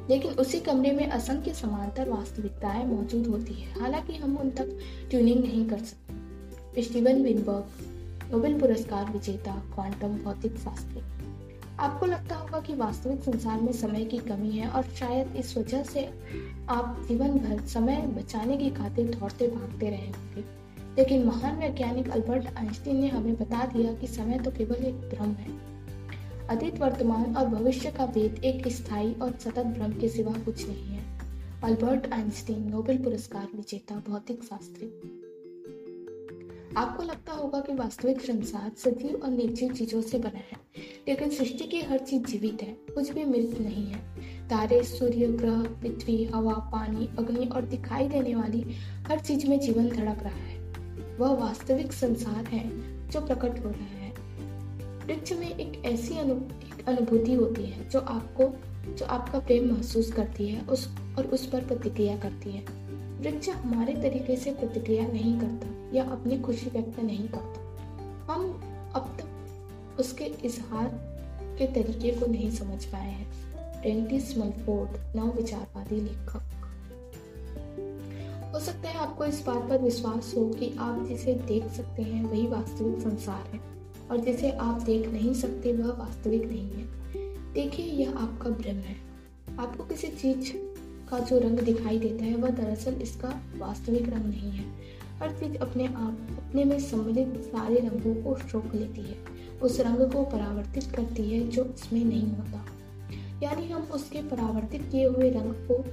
लेकिन 0.08 0.32
उसी 0.32 0.60
कमरे 0.60 0.92
में 0.92 1.06
असंख्य 1.06 1.52
समांतर 1.54 2.08
वास्तविकताएँ 2.08 2.86
मौजूद 2.86 3.26
होती 3.26 3.54
है। 3.54 3.80
हालाँकि 3.80 4.14
हम 4.14 4.36
उन 4.36 4.50
तक 4.50 4.78
ट्यूनिंग 5.10 5.40
नहीं 5.40 5.68
कर 5.68 5.78
सकते। 5.78 6.82
स्टीवन 6.82 7.22
विनबर्ग, 7.22 7.66
नोबेल 8.32 8.60
पुरस्कार 8.60 9.12
विजेता 9.12 9.52
क्वांटम 9.74 10.08
भौतिक 10.08 10.56
शास्त्री। 10.56 11.02
आपको 11.78 12.06
लगता 12.06 12.36
होगा 12.36 12.60
कि 12.60 12.74
वास्तविक 12.74 13.20
संसार 13.20 13.60
में 13.60 13.72
समय 13.72 14.04
की 14.04 14.18
कमी 14.18 14.50
है 14.50 14.68
और 14.68 14.82
शायद 14.82 15.36
इस 15.36 15.58
वजह 15.58 15.82
से 15.82 16.10
आप 16.68 17.04
जीवन 17.08 17.28
भर 17.28 17.60
समय 17.60 17.96
बचाने 17.96 18.56
की 18.56 18.70
खातिर 18.70 19.16
दौड़ते 19.16 19.48
भागते 19.48 19.90
रहे 19.90 20.06
होंगे। 20.06 20.63
लेकिन 20.98 21.24
महान 21.24 21.58
वैज्ञानिक 21.58 22.10
अल्बर्ट 22.10 22.46
आइंस्टीन 22.56 22.96
ने 22.96 23.08
हमें 23.08 23.34
बता 23.34 23.64
दिया 23.66 23.94
कि 23.94 24.06
समय 24.06 24.38
तो 24.38 24.50
केवल 24.50 24.84
एक 24.84 24.94
भ्रम 24.94 25.30
है। 25.30 25.58
अतीत, 26.48 26.78
वर्तमान 26.78 27.36
और 27.36 27.46
भविष्य 27.48 27.90
का 27.90 28.06
भेद 28.06 28.44
एक 28.44 28.68
स्थायी 28.68 29.12
और 29.14 29.32
सतत 29.32 29.66
भ्रम 29.66 29.92
के 29.92 30.08
सिवा 30.08 30.32
कुछ 30.44 30.68
नहीं 30.68 30.84
है। 30.84 31.02
अल्बर्ट 31.64 32.12
आइंस्टीन, 32.12 32.68
नोबेल 32.68 32.98
पुरस्कार 32.98 33.48
विजेता, 33.54 34.02
भौतिक 34.08 34.42
शास्त्री। 34.42 34.86
आपको 36.76 37.02
लगता 37.02 37.32
होगा 37.32 37.60
कि 37.60 37.74
वास्तविक 37.74 38.20
संसार 38.20 38.70
सजीव 38.76 39.20
और 39.24 39.30
निर्जीव 39.30 39.72
चीज़ों 39.72 40.00
से 40.02 40.18
बना 40.18 40.38
है, 40.38 40.56
लेकिन 41.08 41.30
सृष्टि 41.30 41.64
की 41.64 41.80
हर 41.80 41.98
चीज़ 41.98 42.24
जीवित 42.24 42.62
है, 42.62 42.76
कुछ 42.94 43.10
भी 43.10 43.24
मृत 43.24 43.58
नहीं 43.60 43.86
है। 43.86 43.98
तारे, 44.48 44.82
सूर्य, 44.82 45.26
ग्रह, 45.26 45.62
पृथ्वी, 45.82 46.24
हवा, 46.24 46.54
पानी, 46.72 47.08
अग्नि 47.18 47.46
और 47.46 47.62
दिखाई 47.62 48.08
देने 48.08 48.34
वाली 48.34 48.64
हर 49.06 49.20
चीज़ 49.20 49.46
में 49.46 49.58
जीवन 49.60 49.88
धड़क 49.88 50.22
रहा 50.22 50.36
है। 50.36 50.53
वह 51.18 51.34
वास्तविक 51.34 51.92
संसार 51.92 52.44
है 52.44 52.70
जो 53.10 53.20
प्रकट 53.20 53.64
हो 53.64 53.70
रहा 53.70 53.84
है। 53.84 54.10
वृक्ष 55.06 55.32
में 55.32 55.50
एक 55.50 55.84
ऐसी 55.84 56.18
अनुभूति 56.18 57.34
होती 57.34 57.62
है 57.62 57.88
जो 57.88 58.00
आपको, 58.00 58.44
जो 58.94 59.06
आपका 59.06 59.38
प्रेम 59.38 59.74
महसूस 59.74 60.12
करती 60.12 60.48
है, 60.48 60.62
उस, 60.62 60.94
और 61.18 61.26
उस 61.26 61.46
पर 61.46 61.64
प्रतिक्रिया 61.64 62.16
करती 62.16 62.52
है। 62.52 62.64
वृक्ष 63.20 63.48
हमारे 63.48 63.94
तरीके 63.94 64.36
से 64.36 64.52
प्रतिक्रिया 64.52 65.06
नहीं 65.06 65.40
करता 65.40 65.96
या 65.96 66.04
अपनी 66.04 66.38
खुशी 66.38 66.70
व्यक्त 66.70 67.00
नहीं 67.00 67.28
करता। 67.28 67.64
हम 68.32 68.60
अब 68.94 69.16
तक 69.20 69.30
उसके 70.00 70.24
इजहार 70.24 70.88
के 71.58 71.66
तरीके 71.66 72.10
को 72.10 72.26
नहीं 72.26 72.50
समझ 72.50 72.84
पाए 72.84 73.10
हैं। 73.10 73.32
डेंटिस 73.82 74.38
मलफोर्ड 74.38 75.16
नव 75.16 75.36
विचारवादी 75.36 76.00
लेखक। 76.00 76.42
सकता 78.64 78.88
है 78.88 78.94
आपको 78.94 79.24
इस 79.24 79.44
बात 79.46 79.68
पर 79.68 79.82
विश्वास 79.82 80.34
हो 80.36 80.48
कि 80.48 80.76
आप 80.78 81.06
जिसे 81.06 81.34
देख 81.34 81.68
सकते 81.68 82.02
हैं 82.02 82.24
वही 82.24 82.46
वास्तविक 82.46 82.98
संसार 82.98 83.50
है। 83.52 83.60
और 84.10 84.16
जिसे 84.16 84.50
आप 84.50 84.82
देख 84.82 85.08
नहीं 85.08 85.34
सकते, 85.34 85.72
वह 85.72 85.88
वास्तविक 85.88 86.44
नहीं 86.44 86.70
है। 86.70 86.84
देखिए, 87.52 87.86
यह 87.86 88.10
आपका 88.16 88.50
भ्रम 88.50 88.76
है। 88.76 88.96
आपको 89.58 89.84
किसी 89.84 90.08
चीज़ 90.08 90.52
का 91.08 91.18
जो 91.18 91.38
रंग 91.38 91.58
दिखाई 91.60 91.98
देता 91.98 92.24
है, 92.24 92.36
वह 92.36 92.50
दरअसल 92.50 92.94
इसका 92.94 93.42
वास्तविक 93.58 94.08
रंग 94.08 94.24
नहीं 94.26 94.50
है। 94.50 94.64
हर 95.18 95.30
चीज़ 95.30 95.56
अपने 95.56 95.86
आप, 95.86 96.18
अपने 96.30 96.64
में 96.64 96.78
सम्मिलित 96.78 97.28
सारे 97.28 97.76
रंगों 97.76 98.22
को 98.22 98.48
सोख 98.48 98.74
लेती 98.74 99.00
है। 99.00 99.16
उस 99.62 99.80
रंग 99.80 100.12
को 100.12 100.24
परावर्तित 100.24 100.84
करती 100.84 101.30
है 101.30 101.48
जो 101.48 101.64
उसमें 101.64 102.04
नहीं 102.04 102.32
होता। 102.32 102.66
यानी 103.42 103.68
हम 103.68 103.82
उसके 103.82 104.22
परावर्तित 104.22 104.82
किए 104.92 105.08
हुए 105.08 105.30
रंग 105.30 105.52
को 105.54 105.84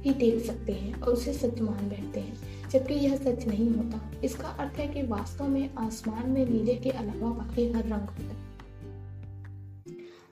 ही 0.00 0.12
देख 0.14 0.44
सकते 0.44 0.72
हैं 0.72 1.00
और 1.00 1.12
उसे 1.12 1.32
सच 1.32 1.60
मान 1.60 1.88
बैठते 1.88 2.20
हैं, 2.20 2.36
जबकि 2.70 2.94
यह 2.96 3.16
सच 3.16 3.46
नहीं 3.46 3.68
होता। 3.70 4.00
इसका 4.24 4.48
अर्थ 4.48 4.78
है 4.78 4.86
कि 4.88 5.02
वास्तव 5.02 5.48
में 5.48 5.74
आसमान 5.78 6.30
में 6.30 6.44
नीले 6.50 6.74
के 6.74 6.90
अलावा 6.90 7.30
बाकी 7.30 7.66
हर 7.72 7.84
रंग 7.84 8.08
होता 8.08 8.22
है। 8.24 8.48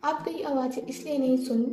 आप 0.05 0.25
कई 0.25 0.43
आवाज़ें 0.43 0.83
इसलिए 0.83 1.19
नहीं 1.19 1.37
सुन 1.37 1.65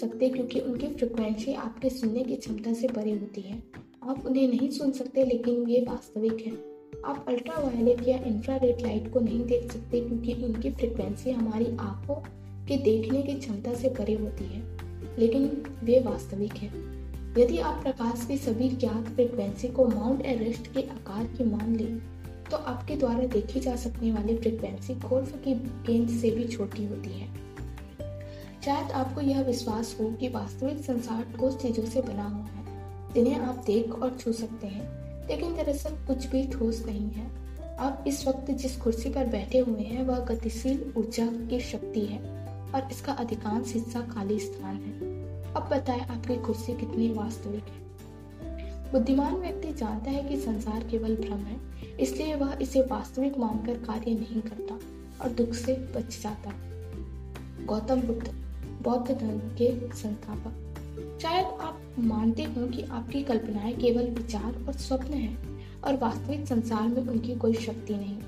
सकते 0.00 0.28
क्योंकि 0.28 0.60
उनकी 0.60 0.86
फ्रिक्वेंसी 0.88 1.54
आपके 1.56 1.90
सुनने 1.90 2.24
की 2.24 2.36
क्षमता 2.36 2.72
से 2.72 2.88
परे 2.88 3.12
होती 3.12 3.40
है। 3.40 3.62
आप 4.02 4.26
उन्हें 4.26 4.46
नहीं 4.48 4.68
सुन 4.70 4.92
सकते, 4.92 5.24
लेकिन 5.24 5.68
ये 5.68 5.80
वास्तविक 5.80 6.46
है। 6.46 6.52
आप 7.04 7.24
अल्ट्रा 7.28 7.60
वायलेट 7.60 8.06
या 8.08 8.16
इंफ्रारेड 8.26 8.80
लाइट 8.82 9.12
को 9.12 9.20
नहीं 9.20 9.44
देख 9.44 9.72
सकते 9.72 10.00
क्योंकि 10.00 10.32
उनकी 10.44 10.70
फ्रिक्वेंसी 10.70 11.30
हमारी 11.30 11.66
आँखों 11.80 12.14
के 12.66 12.76
देखने 12.76 13.22
की 13.22 13.34
क्षमता 13.34 13.74
से 13.74 13.88
परे 13.88 14.14
होती 14.14 14.44
है, 14.44 14.62
लेकिन 15.18 15.46
वे 15.84 16.00
वास्तविक 16.00 16.52
है। 16.54 16.89
यदि 17.38 17.58
आप 17.58 17.82
प्रकाश 17.82 18.24
की 18.26 18.36
सभी 18.36 18.68
ज्ञात 18.68 19.08
फ्रिक्वेंसी 19.08 19.68
को 19.68 19.84
माउंट 19.86 20.22
एवरेस्ट 20.26 20.66
के 20.66 20.80
आकार 20.82 21.24
की 21.26 21.44
मान 21.44 21.76
लें 21.76 21.98
तो 22.50 22.56
आपके 22.56 22.96
द्वारा 22.96 23.26
देखी 23.26 23.60
जा 23.60 23.74
सकने 23.76 24.12
वाली 24.12 24.36
फ्रिक्वेंसी 24.36 24.94
गोल्फ 24.94 25.36
की 25.44 25.54
गेंद 25.86 26.08
से 26.10 26.30
भी 26.30 26.46
छोटी 26.48 26.84
होती 26.84 27.10
है। 27.10 27.28
शायद 28.64 28.90
आपको 28.90 29.20
यह 29.20 29.42
विश्वास 29.42 29.96
हो 30.00 30.10
कि 30.10 30.28
वास्तविक 30.28 30.80
संसार 30.80 31.22
ठोस 31.36 31.56
चीज़ों 31.56 31.84
से 31.84 32.02
बना 32.02 32.24
हुआ 32.24 32.46
है, 32.46 33.12
जिन्हें 33.14 33.36
आप 33.36 33.62
देख 33.66 33.92
और 33.92 34.16
छू 34.20 34.32
सकते 34.32 34.66
हैं, 34.66 34.88
लेकिन 35.28 35.54
दरअसल 35.56 35.96
कुछ 36.06 36.26
भी 36.26 36.46
ठोस 36.46 36.84
नहीं 36.86 37.10
है। 37.10 37.30
आप 37.78 38.04
इस 38.06 38.26
वक्त 38.28 38.50
जिस 38.50 38.76
कुर्सी 38.76 39.10
पर 39.10 39.26
बैठे 39.26 39.58
हुए 39.58 39.82
हैं, 39.82 40.06
वह 40.06 40.18
गतिशील 40.24 40.92
ऊर्जा 40.96 41.26
की 41.26 41.60
शक्ति 41.60 42.00
है 42.00 42.18
और 42.74 42.88
इसका 42.90 43.12
अधिकांश 43.12 43.72
हिस्सा 43.74 44.00
खाली 44.00 44.38
स्थान 44.38 44.76
है। 44.76 45.09
अब 45.56 45.68
बताएँ 45.72 46.00
आपकी 46.00 46.36
कुर्सी 46.36 46.74
कितनी 46.74 47.12
वास्तविक 47.12 47.64
है। 47.64 47.80
बुद्धिमान 48.92 49.34
व्यक्ति 49.34 49.72
जानता 49.72 50.10
है 50.10 50.24
कि 50.24 50.36
संसार 50.36 50.84
केवल 50.90 51.16
भ्रम 51.16 51.38
है, 51.38 51.60
इसलिए 52.00 52.34
वह 52.34 52.58
इसे 52.62 52.80
वास्तविक 52.80 53.38
मानकर 53.38 53.74
कार्य 53.74 54.10
नहीं 54.10 54.42
करता 54.42 54.78
और 55.24 55.30
दुख 55.30 55.52
से 55.52 55.74
बच 55.74 56.22
जाता। 56.22 56.52
गौतम 57.64 58.00
बुद्ध, 58.00 58.34
बौद्ध 58.82 59.18
धर्म 59.18 59.38
के 59.38 59.96
संस्थापक। 59.96 60.66
शायद 61.22 61.46
आप 61.46 61.80
मानते 61.98 62.42
हो 62.42 62.66
कि 62.66 62.82
आपकी 62.82 63.22
कल्पनाएँ 63.22 63.74
केवल 63.74 64.06
विचार 64.06 64.64
और 64.68 64.72
स्वप्न 64.72 65.14
हैं 65.14 65.66
और 65.80 65.96
वास्तविक 65.96 66.46
संसार 66.46 66.82
में 66.82 67.08
उनकी 67.08 67.34
कोई 67.34 67.54
शक्ति 67.54 67.94
नहीं। 67.94 68.18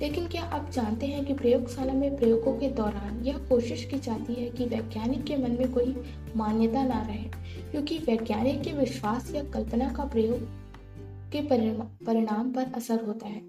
लेकिन 0.00 0.26
क्या 0.26 0.42
आप 0.42 0.70
जानते 0.70 1.06
हैं 1.06 1.24
कि 1.24 1.34
प्रयोगशाला 1.34 1.92
में 1.92 2.16
प्रयोगों 2.16 2.58
के 2.58 2.68
दौरान 2.68 3.24
यह 3.24 3.38
कोशिश 3.38 3.84
की 3.84 3.98
जाती 3.98 4.34
है 4.34 4.50
कि 4.50 4.64
वैज्ञानिक 4.64 5.24
के 5.24 5.36
मन 5.36 5.50
में 5.50 5.72
कोई 5.72 5.96
मान्यता 6.36 6.82
ना 6.82 7.02
रहे, 7.02 7.24
क्योंकि 7.70 7.98
वैज्ञानिक 7.98 8.62
के 8.62 8.72
विश्वास 8.72 9.34
या 9.34 9.44
कल्पना 9.44 9.92
का 9.92 10.04
प्रयोग 10.04 10.38
के 11.32 11.42
परिणाम 12.06 12.52
पर 12.52 12.72
असर 12.74 13.04
होता 13.04 13.26
है। 13.26 13.42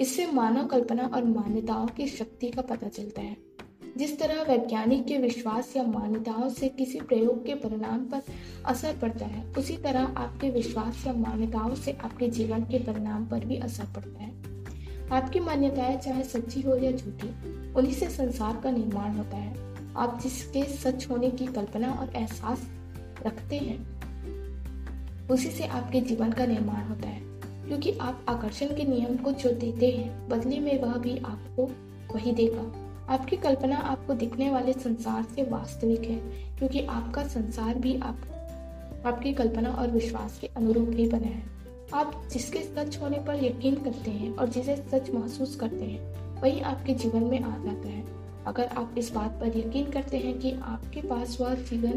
इससे 0.00 0.26
मानव 0.26 0.66
कल्पना 0.66 1.10
और 1.14 1.24
मान्यताओं 1.24 1.86
की 1.86 2.06
शक्ति 2.06 2.50
का 2.50 2.62
पता 2.62 2.88
चलता 2.88 3.20
है। 3.20 3.36
जिस 3.96 4.18
तरह 4.18 4.42
वैज्ञानिक 4.42 5.04
के 5.04 5.18
विश्वास 5.18 5.76
या 5.76 5.82
मान्यताओं 5.82 6.48
से 6.48 6.68
किसी 6.68 7.00
प्रयोग 7.00 7.46
के 7.46 7.54
परिणाम 7.54 7.98
पर 7.98 8.22
असर 8.66 8.96
पड़ता 9.02 9.26
है, 9.26 9.52
उसी 9.58 9.76
तरह 9.76 10.02
आपके 10.02 10.50
विश्वास 10.50 11.04
या 11.06 11.12
मान्यताओं 11.12 11.74
से 11.74 11.92
आपके 11.92 12.28
जीवन 12.28 12.60
के 12.60 12.78
परिणाम 12.78 13.26
पर 13.26 13.44
भी 13.44 13.56
असर 13.56 13.84
पड़ता 13.84 14.22
है। 14.22 14.61
आपकी 15.12 15.40
मान्यताएँ, 15.40 15.96
चाहे 15.98 16.24
सच्ची 16.24 16.60
हो 16.60 16.76
या 16.76 16.92
झूठी, 16.92 17.28
उन्हीं 17.72 17.92
से 17.92 18.08
संसार 18.08 18.56
का 18.56 18.70
निर्माण 18.70 19.16
होता 19.16 19.36
है। 19.36 19.74
आप 19.96 20.20
जिसके 20.22 20.64
सच 20.64 21.10
होने 21.10 21.30
की 21.30 21.46
कल्पना 21.46 21.92
और 21.92 22.16
एहसास 22.16 22.68
रखते 23.26 23.56
हैं, 23.56 24.02
उसी 25.28 25.48
से 25.48 25.66
आपके 25.66 26.00
जीवन 26.00 26.32
का 26.32 26.46
निर्माण 26.46 26.84
होता 26.84 27.08
है। 27.08 27.20
क्योंकि 27.68 27.92
आप 27.92 28.26
आकर्षण 28.28 28.66
के 28.66 28.84
नियम 28.84 29.16
को 29.16 29.32
जो 29.32 29.52
देते 29.52 29.90
हैं, 29.90 30.28
बदले 30.28 30.60
में 30.60 30.82
वह 30.82 30.94
भी 30.94 31.18
आपको 31.18 31.62
वही 32.14 32.32
देगा। 32.32 32.92
आपकी 33.14 33.36
कल्पना 33.36 33.76
आपको 33.76 34.14
दिखने 34.14 34.50
वाले 34.50 34.72
संसार 34.72 35.22
से 35.22 35.42
वास्तविक 35.42 36.00
है, 36.00 36.16
क्योंकि 36.58 36.86
आपका 36.86 37.24
संसार 37.24 37.74
भी 37.74 38.00
आप, 38.00 38.20
आपकी 39.06 39.32
कल्पना 39.32 39.70
और 39.70 39.90
विश्वास 39.90 40.38
के 40.38 40.46
अनुरूप 40.46 40.90
ही 40.92 41.08
बना 41.08 41.26
है। 41.26 41.51
आप 41.94 42.28
जिसके 42.32 42.58
सच 42.58 42.98
होने 43.00 43.18
पर 43.18 43.44
यकीन 43.44 43.74
करते 43.74 44.10
हैं 44.10 44.34
और 44.36 44.48
जिसे 44.48 44.76
सच 44.76 45.10
महसूस 45.10 45.56
करते 45.56 45.84
हैं, 45.84 46.40
वही 46.42 46.60
आपके 46.60 46.94
जीवन 46.94 47.22
में 47.22 47.40
आ 47.40 47.56
जाता 47.64 47.88
है। 47.88 48.04
अगर 48.46 48.66
आप 48.66 48.94
इस 48.98 49.12
बात 49.12 49.30
पर 49.30 49.58
यकीन 49.58 49.90
करते 49.90 50.16
हैं 50.16 50.38
कि 50.38 50.52
आपके 50.52 51.00
पास 51.00 51.40
वह 51.40 51.54
जीवन 51.54 51.92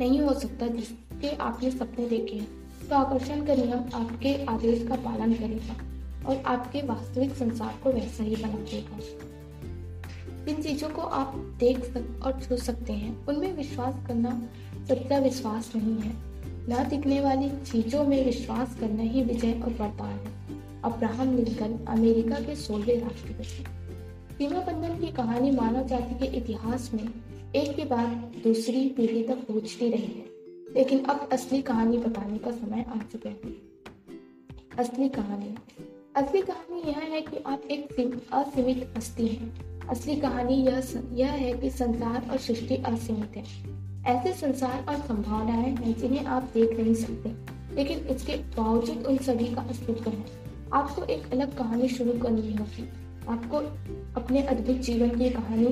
नहीं 0.00 0.20
हो 0.20 0.34
सकता 0.34 0.66
जिसके 0.66 1.36
आपने 1.36 1.70
सपने 1.70 2.08
देखे 2.08 2.36
हैं 2.36 2.48
तो 2.88 2.96
आकर्षण 2.96 3.46
का 3.46 3.54
नियम 3.54 3.80
आपके 3.94 4.44
आदेश 4.44 4.88
का 4.88 4.96
पालन 4.96 5.34
करेगा 5.34 5.74
और 6.28 6.42
आपके 6.46 6.82
वास्तविक 6.82 7.34
संसार 7.34 7.74
को 7.82 7.92
वैसा 7.92 8.24
ही 8.24 8.36
बना 8.36 8.58
देगा। 8.70 8.98
जिन 10.44 10.62
चीज़ों 10.62 10.88
को 10.90 11.02
आप 11.02 11.36
देख 11.60 11.84
सक 11.84 12.20
और 12.24 12.40
छू 12.40 12.56
सकते 12.56 12.92
हैं, 12.92 13.26
उनमें 13.26 13.52
विश्वास 13.52 13.94
करना 14.06 14.42
सच्चा 14.88 15.18
विश्वास 15.18 15.72
नहीं 15.76 15.98
है। 15.98 16.29
न 16.68 16.86
दिखने 16.90 17.20
वाली 17.20 17.48
चीज़ों 17.48 18.04
में 18.04 18.24
विश्वास 18.24 18.76
करना 18.80 19.02
ही 19.02 19.22
विजय 19.22 19.52
और 19.52 19.70
वरदान 19.70 20.18
है। 20.18 20.40
अब्राहम 20.82 21.36
लिंकन, 21.36 21.84
अमेरिका 21.88 22.34
के 22.34 22.56
सोलहवें 22.56 23.00
राष्ट्रपति। 23.00 23.80
सीमा 24.34 24.60
बंधन 24.60 25.00
की 25.00 25.12
कहानी 25.12 25.50
मानव 25.50 25.86
जाति 25.86 26.14
के 26.14 26.36
इतिहास 26.36 26.90
में 26.94 27.08
एक 27.52 27.76
के 27.76 27.84
बाद 27.84 28.32
दूसरी 28.44 28.88
पीढ़ी 28.88 29.22
तक 29.22 29.36
पहुँचती 29.36 29.90
रही 29.90 30.02
है। 30.02 30.24
लेकिन 30.74 31.04
अब 31.04 31.28
असली 31.32 31.62
कहानी 31.62 31.98
बताने 31.98 32.38
का 32.38 32.50
समय 32.50 32.86
आ 32.88 32.98
चुका 32.98 33.30
है। 33.30 33.70
असली 34.78 35.08
कहानी। 35.08 35.54
असली 36.16 36.42
कहानी 36.42 36.90
यह 36.90 36.98
है 36.98 37.20
कि 37.20 37.36
आप 37.46 37.62
एक 37.62 38.28
असीमित 38.32 38.94
हस्ती 38.96 39.26
हैं। 39.26 39.80
असली 39.88 40.16
कहानी 40.16 40.54
यह 40.54 40.82
यह 41.14 41.30
है 41.30 41.52
कि 41.52 41.70
संसार 41.70 42.30
और 42.30 42.38
सृष्टि 42.38 42.76
असीमित 42.76 43.36
है। 43.36 43.69
ऐसे 44.06 44.32
संसार 44.32 44.84
और 44.88 44.96
संभावनाएँ 44.96 45.74
हैं 45.76 45.98
जिन्हें 45.98 46.24
आप 46.26 46.42
देख 46.54 46.78
नहीं 46.78 46.94
सकते, 46.94 47.32
लेकिन 47.74 47.98
इसके 48.06 48.36
बावजूद 48.56 49.06
उन 49.06 49.16
सभी 49.16 49.54
का 49.54 49.62
अस्तित्व 49.62 50.10
है। 50.10 50.24
आपको 50.72 51.04
एक 51.04 51.30
अलग 51.32 51.56
कहानी 51.56 51.88
शुरू 51.88 52.12
करनी 52.12 52.54
होगी। 52.54 52.88
आपको 53.28 53.58
अपने 54.20 54.42
अद्भुत 54.42 54.76
जीवन 54.76 55.10
की 55.10 55.30
कहानी 55.30 55.66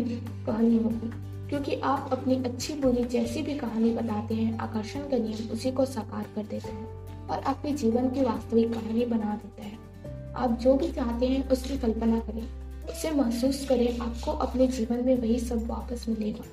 कहनी 0.46 0.76
होगी, 0.78 1.10
क्योंकि 1.48 1.74
आप 1.74 2.08
अपनी 2.12 2.34
अच्छी 2.44 2.74
बुरी 2.74 3.04
जैसी 3.04 3.42
भी 3.42 3.54
कहानी 3.54 3.90
बताते 3.90 4.34
हैं, 4.34 4.58
आकर्षण 4.58 5.00
का 5.00 5.16
नियम 5.16 5.48
उसी 5.50 5.72
को 5.72 5.84
साकार 5.84 6.26
कर 6.34 6.42
देता 6.42 6.68
है 6.68 6.84
और 7.30 7.42
आपके 7.46 7.72
जीवन 7.72 8.10
की 8.10 8.22
वास्तविक 8.22 8.72
कहानी 8.72 9.06
बना 9.06 9.34
देता 9.34 9.62
है। 9.62 10.34
आप 10.34 10.58
जो 10.58 10.74
भी 10.74 10.92
चाहते 10.92 11.26
हैं, 11.26 11.48
उसकी 11.48 11.78
कल्पना 11.78 12.18
करें। 12.20 12.46
उसे 12.84 13.10
महसूस 13.10 13.66
करें, 13.68 13.98
आपको 13.98 14.32
अपने 14.32 14.66
जीवन 14.68 15.04
में 15.04 15.16
वही 15.16 15.38
सब 15.38 15.66
वापस 15.66 16.06
मिलेगा। 16.08 16.44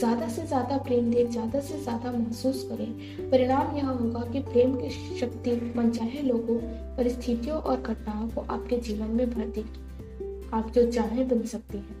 ज़्यादा 0.00 0.28
से 0.28 0.46
ज़्यादा 0.46 0.76
प्रेम 0.76 1.10
दें, 1.10 1.30
ज़्यादा 1.30 1.60
से 1.60 1.82
ज़्यादा 1.82 2.12
महसूस 2.12 2.68
करें। 2.70 3.30
परिणाम 3.30 3.76
यह 3.76 3.88
होगा 3.88 4.20
कि 4.20 4.40
प्रेम 4.40 4.74
की 4.74 5.18
शक्ति 5.18 5.72
मनचाहे 5.76 6.22
लोगों, 6.22 6.56
परिस्थितियों 6.96 7.58
और 7.58 7.80
घटनाओं 7.80 8.28
को 8.28 8.40
आपके 8.40 8.76
जीवन 8.76 9.06
में 9.06 9.30
भर 9.30 9.46
देगी। 9.46 10.50
आप 10.54 10.70
जो 10.70 10.92
चाहे 10.92 11.24
बन 11.24 11.42
सकते 11.42 11.78
हैं। 11.78 11.96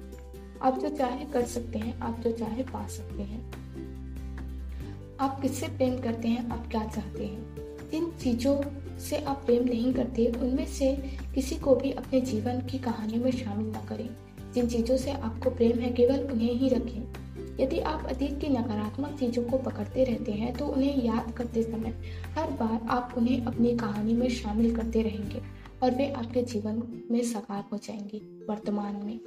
आप 0.62 0.78
जो 0.78 0.88
चाहे 0.88 1.24
कर 1.24 1.42
सकते 1.42 1.78
हैं, 1.78 2.00
आप 2.00 2.20
जो 2.20 2.32
चाहे 2.32 2.62
पा 2.62 2.86
सकते 2.86 3.22
हैं। 3.22 3.50
आप 5.20 5.40
किससे 5.40 5.66
प्रेम 5.66 5.98
करते 5.98 6.28
हैं, 6.28 6.50
आप 6.50 6.68
क्या 6.70 6.84
चाहते 6.84 7.24
हैं? 7.24 7.54
जिन 7.90 8.12
चीज़ों 8.22 8.60
से 8.98 9.16
आप 9.16 9.42
प्रेम 9.46 9.64
नहीं 9.64 9.92
करते, 9.92 10.26
उनमें 10.26 10.66
से 10.66 10.96
किसी 11.34 11.56
को 11.56 11.74
भी 11.74 11.92
अपने 11.92 12.20
जीवन 12.20 12.60
की 12.60 12.78
कहानी 12.78 13.18
में 13.18 13.30
शामिल 13.30 13.66
न 13.66 13.86
करें। 13.88 14.08
जिन 14.54 14.66
चीज़ों 14.66 14.96
से 14.96 15.10
आपको 15.10 15.50
प्रेम 15.50 15.78
है, 15.78 15.92
केवल 15.92 16.20
उन्हें 16.32 16.54
ही 16.54 16.68
रखें। 16.68 17.09
यदि 17.60 17.78
आप 17.78 18.06
अतीत 18.06 18.40
की 18.40 18.48
नकारात्मक 18.48 19.18
चीज़ों 19.20 19.44
को 19.44 19.58
पकड़ते 19.58 20.04
रहते 20.04 20.32
हैं 20.32 20.52
तो 20.56 20.66
उन्हें 20.66 21.02
याद 21.04 21.30
करते 21.30 21.62
समय 21.62 21.94
हर 22.38 22.50
बार 22.50 22.86
आप 22.88 23.14
उन्हें 23.16 23.44
अपनी 23.44 23.76
कहानी 23.76 24.14
में 24.14 24.28
शामिल 24.28 24.76
करते 24.76 25.02
रहेंगे 25.02 25.42
और 25.82 25.90
वे 25.90 26.10
आपके 26.12 26.42
जीवन 26.42 26.82
में 27.10 27.22
साकार 27.22 27.64
हो 27.72 27.78
जाएँगी 27.78 28.46
वर्तमान 28.48 28.96
में। 28.96 29.18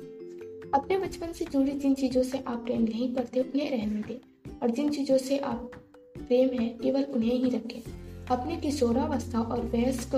अपने 0.73 0.97
बचपन 0.97 1.31
से 1.31 1.45
जुड़ी 1.45 1.71
जिन 1.71 1.93
चीज़ों 1.93 2.23
से 2.23 2.43
आप 2.47 2.63
प्रेम 2.65 2.81
नहीं 2.81 3.13
करते, 3.15 3.39
उन्हें 3.39 3.69
रहने 3.71 4.01
दें 4.01 4.59
और 4.61 4.71
जिन 4.71 4.89
चीज़ों 4.89 5.17
से 5.17 5.37
आप 5.37 5.71
प्रेम 6.17 6.59
है, 6.59 6.69
केवल 6.69 7.03
उन्हें 7.03 7.33
ही 7.33 7.49
रखें। 7.49 7.81
अपने 8.31 8.55
किशोरावस्था 8.55 9.39
और 9.39 9.61
वयस्क 9.65 10.15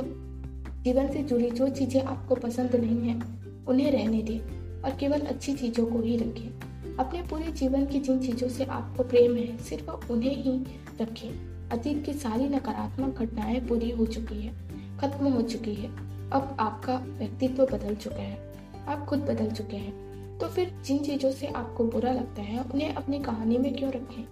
जीवन 0.83 1.07
से 1.07 1.23
जुड़ी 1.23 1.49
जो 1.51 1.67
चीज़ें 1.69 2.01
आपको 2.01 2.35
पसंद 2.35 2.75
नहीं 2.75 3.01
है, 3.01 3.21
उन्हें 3.67 3.91
रहने 3.91 4.21
दें 4.21 4.39
और 4.81 4.97
केवल 4.99 5.19
अच्छी 5.19 5.53
चीज़ों 5.53 5.85
को 5.85 5.99
ही 5.99 6.17
रखें। 6.17 6.74
अपने 6.99 7.21
पूरे 7.21 7.51
जीवन 7.51 7.85
की 7.85 7.99
जिन 7.99 8.19
चीज़ों 8.19 8.49
से 8.49 8.65
आपको 8.65 9.03
प्रेम 9.03 9.35
है, 9.35 9.57
सिर्फ़ 9.57 10.11
उन्हें 10.11 10.35
ही 10.43 10.65
रखें। 11.01 11.55
अतीत 11.69 12.05
की 12.05 12.13
सारी 12.13 12.49
नकारात्मक 12.49 13.19
घटनाएँ 13.19 13.59
पूरी 13.59 13.91
हो 13.91 14.05
चुकी 14.05 14.41
है, 14.41 14.53
खत्म 14.97 15.27
हो 15.27 15.41
चुकी 15.41 15.73
है। 15.73 15.89
अब 16.31 16.57
आपका 16.59 16.95
व्यक्तित्व 16.97 17.65
बदल 17.65 17.95
चुका 17.95 18.21
है, 18.21 18.53
आप 18.87 19.05
खुद 19.05 19.19
बदल 19.19 19.51
चुके 19.51 19.77
हैं। 19.77 20.05
तो 20.37 20.47
फिर 20.47 20.73
जिन 20.85 20.97
चीज़ों 20.97 21.31
से 21.31 21.47
आपको 21.47 21.83
बुरा 21.83 22.11
लगता 22.11 22.41
है, 22.41 22.59
उन्हें 22.59 22.95
अपनी 22.95 23.19
कहानी 23.19 23.57
में 23.57 23.75
क्यों 23.75 23.91
रखें? 23.91 24.27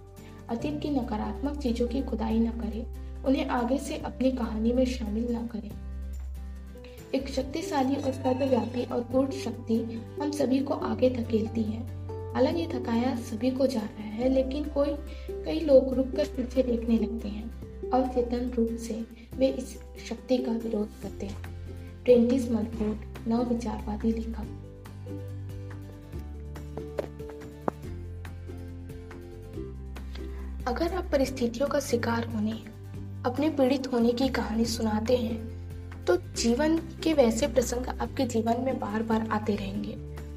अतीत 0.48 0.80
की 0.80 0.90
नकारात्मक 0.90 1.58
चीज़ों 1.58 1.88
की 1.88 2.02
खुदाई 2.02 2.38
न 2.38 2.50
करें, 2.50 2.86
उन्हें 3.24 3.46
आगे 3.46 3.78
से 3.78 3.96
अपनी 3.96 4.32
कहानी 4.32 4.72
में 4.72 4.84
शामिल 4.84 5.36
न 5.36 5.46
करें। 5.46 5.70
एक 7.14 7.28
शक्तिशाली 7.28 7.94
और 7.94 8.12
सर्वव्यापी 8.12 8.84
और 8.84 9.00
पूर्ण 9.00 9.30
शक्ति 9.30 10.02
हम 10.22 10.30
सभी 10.30 10.58
को 10.58 10.74
आगे 10.74 11.10
धकेलती 11.10 11.62
है। 11.62 11.93
हालाँकि 12.34 12.66
थकाया 12.68 13.14
सभी 13.16 13.50
को 13.50 13.66
जा 13.66 13.80
रहा 13.80 14.08
है, 14.08 14.28
लेकिन 14.28 14.64
कोई, 14.68 14.94
कई 15.44 15.60
लोग 15.60 15.94
रुक 15.94 16.10
कर 16.16 16.26
पीछे 16.26 16.62
देखने 16.62 16.98
लगते 16.98 17.28
हैं 17.28 17.90
अवचेतन 17.90 18.50
रूप 18.54 18.76
से 18.78 18.94
वे 19.36 19.48
इस 19.48 19.74
शक्ति 20.08 20.38
का 20.38 20.52
विरोध 20.52 20.88
करते 21.02 21.26
हैं। 21.26 22.02
प्रेंटिस 22.04 22.50
मलफोर्ड 22.50 23.28
नव 23.28 23.48
विचारवादी 23.48 24.12
लेखक। 24.12 24.60
अगर 30.68 30.94
आप 30.94 31.10
परिस्थितियों 31.12 31.68
का 31.68 31.80
शिकार 31.80 32.26
होने, 32.26 32.52
अपने 33.26 33.48
पीड़ित 33.50 33.92
होने 33.92 34.12
की 34.12 34.28
कहानी 34.28 34.64
सुनाते 34.64 35.16
हैं 35.16 36.04
तो 36.04 36.16
जीवन 36.36 36.76
के 37.02 37.12
वैसे 37.14 37.46
प्रसंग 37.46 37.86
आपके 37.90 38.24
जीवन 38.26 38.60
में 38.60 38.78
बार 38.78 39.02
बार 39.02 39.28
आते 39.30 39.56
रहेंगे। 39.56 39.93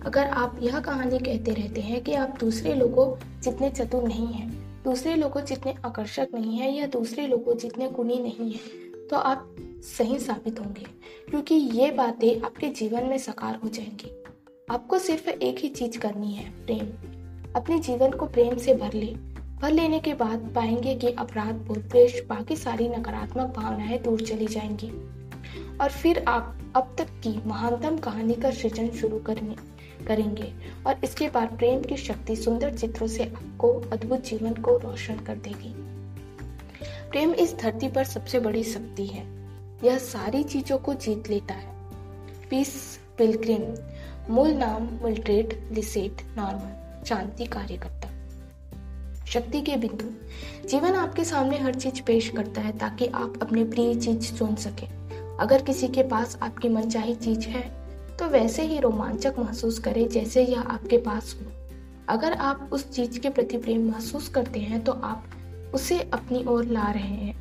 अगर 0.07 0.27
आप 0.27 0.59
यह 0.61 0.79
कहानी 0.79 1.17
कहते 1.19 1.51
रहते 1.51 1.81
हैं 1.81 2.03
कि 2.03 2.13
आप 2.13 2.37
दूसरे 2.39 2.73
लोगों 2.73 3.41
जितने 3.41 3.69
चतुर 3.69 4.03
नहीं 4.03 4.27
हैं, 4.27 4.83
दूसरे 4.83 5.15
लोगों 5.15 5.41
जितने 5.41 5.73
आकर्षक 5.85 6.27
नहीं 6.33 6.57
है 6.57 6.71
या 6.75 6.87
दूसरे 6.87 7.27
लोगों 7.27 7.57
जितने 7.57 7.89
गुणी 7.89 8.19
नहीं 8.19 8.51
है 8.51 9.07
तो 9.07 9.17
आप 9.17 9.55
सही 9.97 10.19
साबित 10.19 10.59
होंगे, 10.59 10.85
क्योंकि 11.29 11.55
ये 11.55 11.91
बातें 11.91 12.41
आपके 12.41 12.67
जीवन 12.69 13.03
में 13.03 13.17
साकार 13.17 13.59
हो 13.63 13.69
जाएँगी। 13.69 14.23
आपको 14.71 14.99
सिर्फ़ 14.99 15.29
एक 15.29 15.59
ही 15.59 15.69
चीज़ 15.69 15.99
करनी 15.99 16.33
है, 16.33 16.49
प्रेम। 16.65 17.53
अपने 17.55 17.79
जीवन 17.79 18.11
को 18.11 18.25
प्रेम 18.25 18.57
से 18.57 18.75
भर 18.75 18.93
ले। 18.93 19.13
भर 19.61 19.71
लेने 19.71 19.99
के 19.99 20.13
बाद 20.13 20.51
पाएँगे 20.55 20.95
कि 20.95 21.11
अपराध 21.11 21.55
बोध 21.55 21.93
बाकी 22.29 22.55
सारी 22.55 22.89
नकारात्मक 22.89 23.55
भावनाएँ 23.55 23.99
दूर 23.99 24.21
चली 24.21 24.47
जाएँगी। 24.47 24.91
और 25.77 25.89
फिर 25.89 26.25
आप 26.27 26.57
अब 26.75 26.95
तक 26.97 27.07
की 27.23 27.41
महानतम 27.45 27.97
कहानी 27.97 28.33
का 28.33 28.51
सृजन 28.51 28.89
शुरू 28.89 29.19
करने 29.19 29.55
करेंगे। 30.05 30.53
और 30.87 30.95
इसके 31.03 31.29
बाद 31.29 31.57
प्रेम 31.57 31.81
की 31.81 31.97
शक्ति 31.97 32.35
सुंदर 32.35 32.77
चित्रों 32.77 33.07
से 33.07 33.23
आपको 33.23 33.73
अद्भुत 33.91 34.25
जीवन 34.25 34.53
को 34.53 34.77
रोशन 34.77 35.15
कर 35.15 35.35
देगी। 35.35 35.87
प्रेम 37.11 37.33
इस 37.33 37.55
धरती 37.55 37.87
पर 37.87 38.03
सबसे 38.03 38.39
बड़ी 38.39 38.63
शक्ति 38.63 39.05
है। 39.05 39.37
यह 39.83 39.97
सारी 39.97 40.43
चीज़ों 40.43 40.77
को 40.77 40.93
जीत 40.93 41.29
लेता 41.29 41.53
है। 41.53 41.75
पीस 42.49 42.99
पिलग्रिम, 43.17 43.75
मूल 44.33 44.49
नाम 44.49 44.89
मिल्ट्रेड 45.03 45.69
लिसेट 45.71 46.37
नॉर्मल 46.37 47.03
शांति 47.05 47.45
कार्यकर्ता। 47.45 48.07
शक्ति 49.25 49.61
के 49.61 49.75
बिंदु, 49.75 50.05
जीवन 50.67 50.93
आपके 50.93 51.23
सामने 51.23 51.57
हर 51.57 51.75
चीज़ 51.75 52.01
पेश 52.01 52.29
करता 52.29 52.61
है 52.61 52.77
ताकि 52.77 53.05
आप 53.05 53.39
अपने 53.41 53.63
प्रिय 53.63 53.95
चीज़ 53.95 54.33
चुन 54.33 54.55
सके। 54.55 54.85
अगर 55.39 55.61
किसी 55.61 55.87
के 55.87 56.03
पास 56.03 56.37
आपकी 56.41 56.69
मनचाही 56.69 57.15
चीज़ 57.15 57.39
है 57.39 57.86
तो 58.19 58.25
वैसे 58.25 58.63
ही 58.63 58.79
रोमांचक 58.79 59.33
महसूस 59.39 59.79
करें 59.79 60.07
जैसे 60.09 60.43
यह 60.43 60.61
आपके 60.61 60.97
पास 60.97 61.35
हो। 61.35 61.51
अगर 62.09 62.33
आप 62.33 62.69
उस 62.71 62.89
चीज़ 62.91 63.19
के 63.19 63.29
प्रति 63.29 63.57
प्रेम 63.57 63.89
महसूस 63.89 64.29
करते 64.29 64.59
हैं 64.59 64.83
तो 64.83 64.91
आप 64.91 65.25
उसे 65.73 65.99
अपनी 66.13 66.43
ओर 66.45 66.65
ला 66.65 66.91
रहे 66.91 67.15
हैं। 67.15 67.35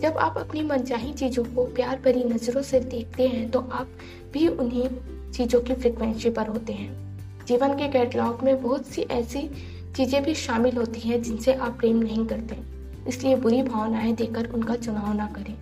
जब 0.00 0.16
आप 0.18 0.38
अपनी 0.38 0.62
मनचाही 0.62 1.12
चीज़ों 1.12 1.44
को 1.44 1.64
प्यार 1.66 2.00
भरी 2.04 2.24
नज़रों 2.24 2.62
से 2.62 2.80
देखते 2.80 3.28
हैं 3.28 3.50
तो 3.50 3.60
आप 3.60 3.88
भी 4.32 4.48
उन्हीं 4.48 4.88
चीज़ों 5.32 5.60
की 5.60 5.74
फ्रिक्वेंसी 5.74 6.30
पर 6.30 6.46
होते 6.46 6.72
हैं। 6.72 6.92
जीवन 7.46 7.76
के 7.78 7.88
कैटलॉग 7.88 8.42
में 8.42 8.62
बहुत 8.62 8.86
सी 8.86 9.02
ऐसी 9.02 9.48
चीज़ें 9.96 10.22
भी 10.22 10.34
शामिल 10.34 10.76
होती 10.76 11.00
हैं 11.00 11.22
जिनसे 11.22 11.54
आप 11.54 11.78
प्रेम 11.78 11.96
नहीं 11.96 12.26
करते। 12.26 12.56
इसलिए 13.08 13.36
बुरी 13.36 13.62
भावनाएँ 13.62 14.12
देकर 14.12 14.50
उनका 14.50 14.76
चुनाव 14.76 15.12
ना 15.12 15.26
करें। 15.26 15.56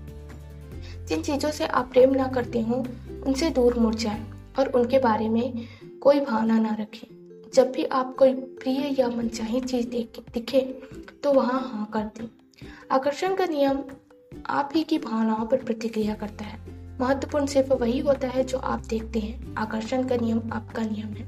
जिन 1.06 1.22
चीज़ों 1.22 1.50
से 1.50 1.66
आप 1.66 1.90
प्रेम 1.92 2.14
ना 2.14 2.26
करते 2.28 2.60
हो 2.60 2.84
उनसे 3.22 3.50
दूर 3.50 3.78
मुड़ 3.78 3.94
जाएँ 3.94 4.24
और 4.58 4.68
उनके 4.68 4.98
बारे 4.98 5.28
में 5.28 5.64
कोई 6.00 6.20
भावना 6.20 6.58
ना 6.58 6.76
रखें। 6.80 7.08
जब 7.54 7.72
भी 7.72 7.84
आप 7.84 8.14
कोई 8.16 8.34
प्रिय 8.34 8.96
या 8.98 9.08
मनचाही 9.08 9.60
चीज़ 9.60 9.88
दिखे 10.34 10.60
तो 11.22 11.32
वहाँ 11.32 11.60
हाँ 11.60 11.90
कर 11.92 12.00
दें। 12.00 12.28
आकर्षण 12.92 13.34
का 13.34 13.44
नियम 13.46 13.78
आप 14.46 14.70
ही 14.74 14.82
की 14.84 14.98
भावनाओं 14.98 15.46
पर 15.46 15.56
प्रतिक्रिया 15.56 16.14
करता 16.14 16.44
है। 16.44 16.60
महत्वपूर्ण 17.00 17.46
सिर्फ़ 17.46 17.72
वही 17.72 17.98
होता 17.98 18.28
है 18.28 18.44
जो 18.44 18.58
आप 18.58 18.80
देखते 18.80 19.18
हैं। 19.18 19.54
आकर्षण 19.54 20.08
का 20.08 20.16
नियम 20.16 20.42
आपका 20.52 20.82
नियम 20.82 21.08
है। 21.08 21.26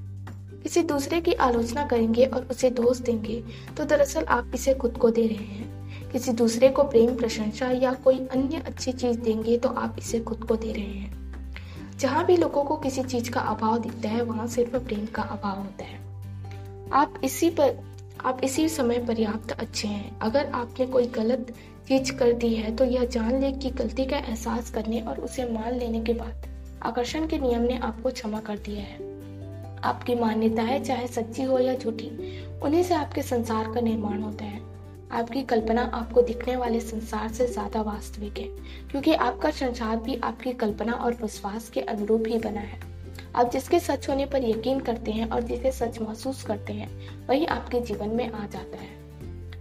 किसी 0.63 0.83
दूसरे 0.83 1.21
की 1.21 1.33
आलोचना 1.33 1.87
करेंगे 1.87 2.25
और 2.25 2.49
उसे 2.51 2.71
दोष 2.71 2.99
देंगे 2.99 3.45
तो 3.77 3.85
दरअसल 3.85 4.25
आप 4.25 4.51
इसे 4.55 4.75
खुद 4.75 4.99
को 4.99 5.11
दे 5.11 5.27
रहे 5.27 5.45
हैं। 5.45 6.11
किसी 6.11 6.33
दूसरे 6.33 6.69
को 6.69 6.83
प्रेम, 6.83 7.17
प्रशंसा 7.17 7.71
या 7.71 7.93
कोई 7.95 8.19
अन्य 8.19 8.63
अच्छी 8.67 8.93
चीज़ 8.93 9.19
देंगे 9.19 9.59
तो 9.59 9.69
आप 9.69 9.97
इसे 9.99 10.21
खुद 10.21 10.45
को 10.45 10.57
दे 10.57 10.73
रहे 10.73 10.85
हैं। 10.85 11.24
जहाँ 11.99 12.25
भी 12.27 12.37
लोगों 12.37 12.65
को 12.65 12.77
किसी 12.77 13.03
चीज़ 13.03 13.31
का 13.31 13.41
अभाव 13.41 13.79
दिखता 13.79 14.09
है, 14.09 14.23
वहाँ 14.23 14.47
सिर्फ़ 14.47 14.77
प्रेम 14.77 15.07
का 15.07 15.23
अभाव 15.23 15.59
होता 15.59 15.85
है। 15.85 16.01
आप 16.93 17.21
इसी 17.25 17.51
पर, 17.51 17.77
आप 18.25 18.41
इसी 18.45 18.69
समय 18.69 18.99
पर्याप्त 18.99 19.53
अच्छे 19.53 19.89
हैं। 19.89 20.19
अगर 20.19 20.47
आपने 20.47 20.87
कोई 20.87 21.07
गलत 21.07 21.55
चीज़ 21.89 22.13
कर 22.13 22.33
दी 22.33 22.55
है 22.55 22.77
तो 22.77 22.85
यह 22.85 23.05
जान 23.05 23.41
ले 23.41 23.53
कि 23.53 23.71
गलती 23.71 24.05
का 24.05 24.17
एहसास 24.17 24.71
करने 24.71 25.01
और 25.01 25.21
उसे 25.21 25.45
मान 25.45 25.75
लेने 25.75 26.01
के 26.01 26.13
बाद 26.13 26.47
आकर्षण 26.83 27.27
के 27.27 27.39
नियम 27.39 27.63
ने 27.63 27.79
आपको 27.79 28.11
क्षमा 28.11 28.41
कर 28.41 28.59
दिया 28.59 28.83
है। 28.83 29.15
आपकी 29.83 30.15
मान्यताएँ, 30.15 30.81
चाहे 30.81 31.07
सच्ची 31.07 31.43
हो 31.43 31.59
या 31.59 31.75
झूठी, 31.75 32.11
उन्हीं 32.63 32.83
से 32.83 32.95
आपके 32.95 33.23
संसार 33.23 33.73
का 33.73 33.81
निर्माण 33.81 34.23
होता 34.23 34.45
है। 34.45 34.54
आपकी 35.15 35.43
कल्पना 35.43 35.83
आपको 35.95 36.23
दिखने 36.23 36.57
वाले 36.57 36.81
संसार 36.81 37.29
से 37.29 37.47
ज़्यादा 37.47 37.83
वास्तविक 37.83 38.39
है, 38.39 38.47
क्योंकि 38.91 39.15
आपका 39.15 39.51
संसार 39.51 39.97
भी 39.97 40.17
आपकी 40.25 40.53
कल्पना 40.55 40.93
और 40.95 41.15
विश्वास 41.15 41.69
के 41.69 41.81
अनुरूप 41.81 42.25
ही 42.29 42.39
बना 42.39 42.61
है। 42.61 42.81
आप 43.37 43.51
जिसके 43.51 43.81
सच 43.81 44.09
होने 44.09 44.27
पर 44.27 44.45
यकीन 44.45 44.81
करते 44.81 45.13
हैं 45.13 45.29
और 45.31 45.43
जिसे 45.43 45.73
सच 45.73 46.01
महसूस 46.01 46.43
करते 46.43 46.73
हैं, 46.73 46.89
वही 47.29 47.45
आपके 47.47 47.81
जीवन 47.81 48.09
में 48.09 48.29
आ 48.29 48.47
जाता 48.47 48.79
है। 48.79 48.93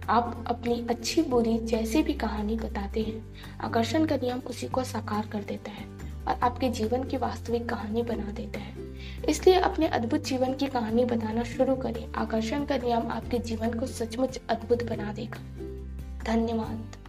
आप 0.08 0.44
अपनी 0.46 0.74
अच्छी 0.90 1.22
बुरी 1.22 1.58
जैसी 1.58 2.02
भी 2.02 2.12
कहानी 2.14 2.56
बताते 2.56 3.02
हैं, 3.02 3.22
आकर्षण 3.60 4.06
का 4.06 4.16
नियम 4.16 4.40
उसी 4.46 4.68
को 4.68 4.84
साकार 4.84 5.28
कर 5.32 5.42
देता 5.42 5.70
है 5.70 5.86
और 6.28 6.38
आपके 6.42 6.68
जीवन 6.70 7.04
की 7.04 7.16
वास्तविक 7.16 7.68
कहानी 7.68 8.02
बना 8.02 8.32
देता 8.32 8.60
है। 8.60 8.83
इसलिए 9.28 9.56
अपने 9.56 9.86
अद्भुत 9.86 10.24
जीवन 10.24 10.54
की 10.54 10.66
कहानी 10.66 11.04
बताना 11.04 11.42
शुरू 11.42 11.74
करें। 11.74 12.12
आकर्षण 12.12 12.64
का 12.64 12.76
नियम 12.76 13.12
आपके 13.12 13.38
जीवन 13.38 13.78
को 13.78 13.86
सचमुच 13.86 14.40
अद्भुत 14.48 14.82
बना 14.82 15.12
देगा। 15.12 15.38
धन्यवाद। 16.24 17.03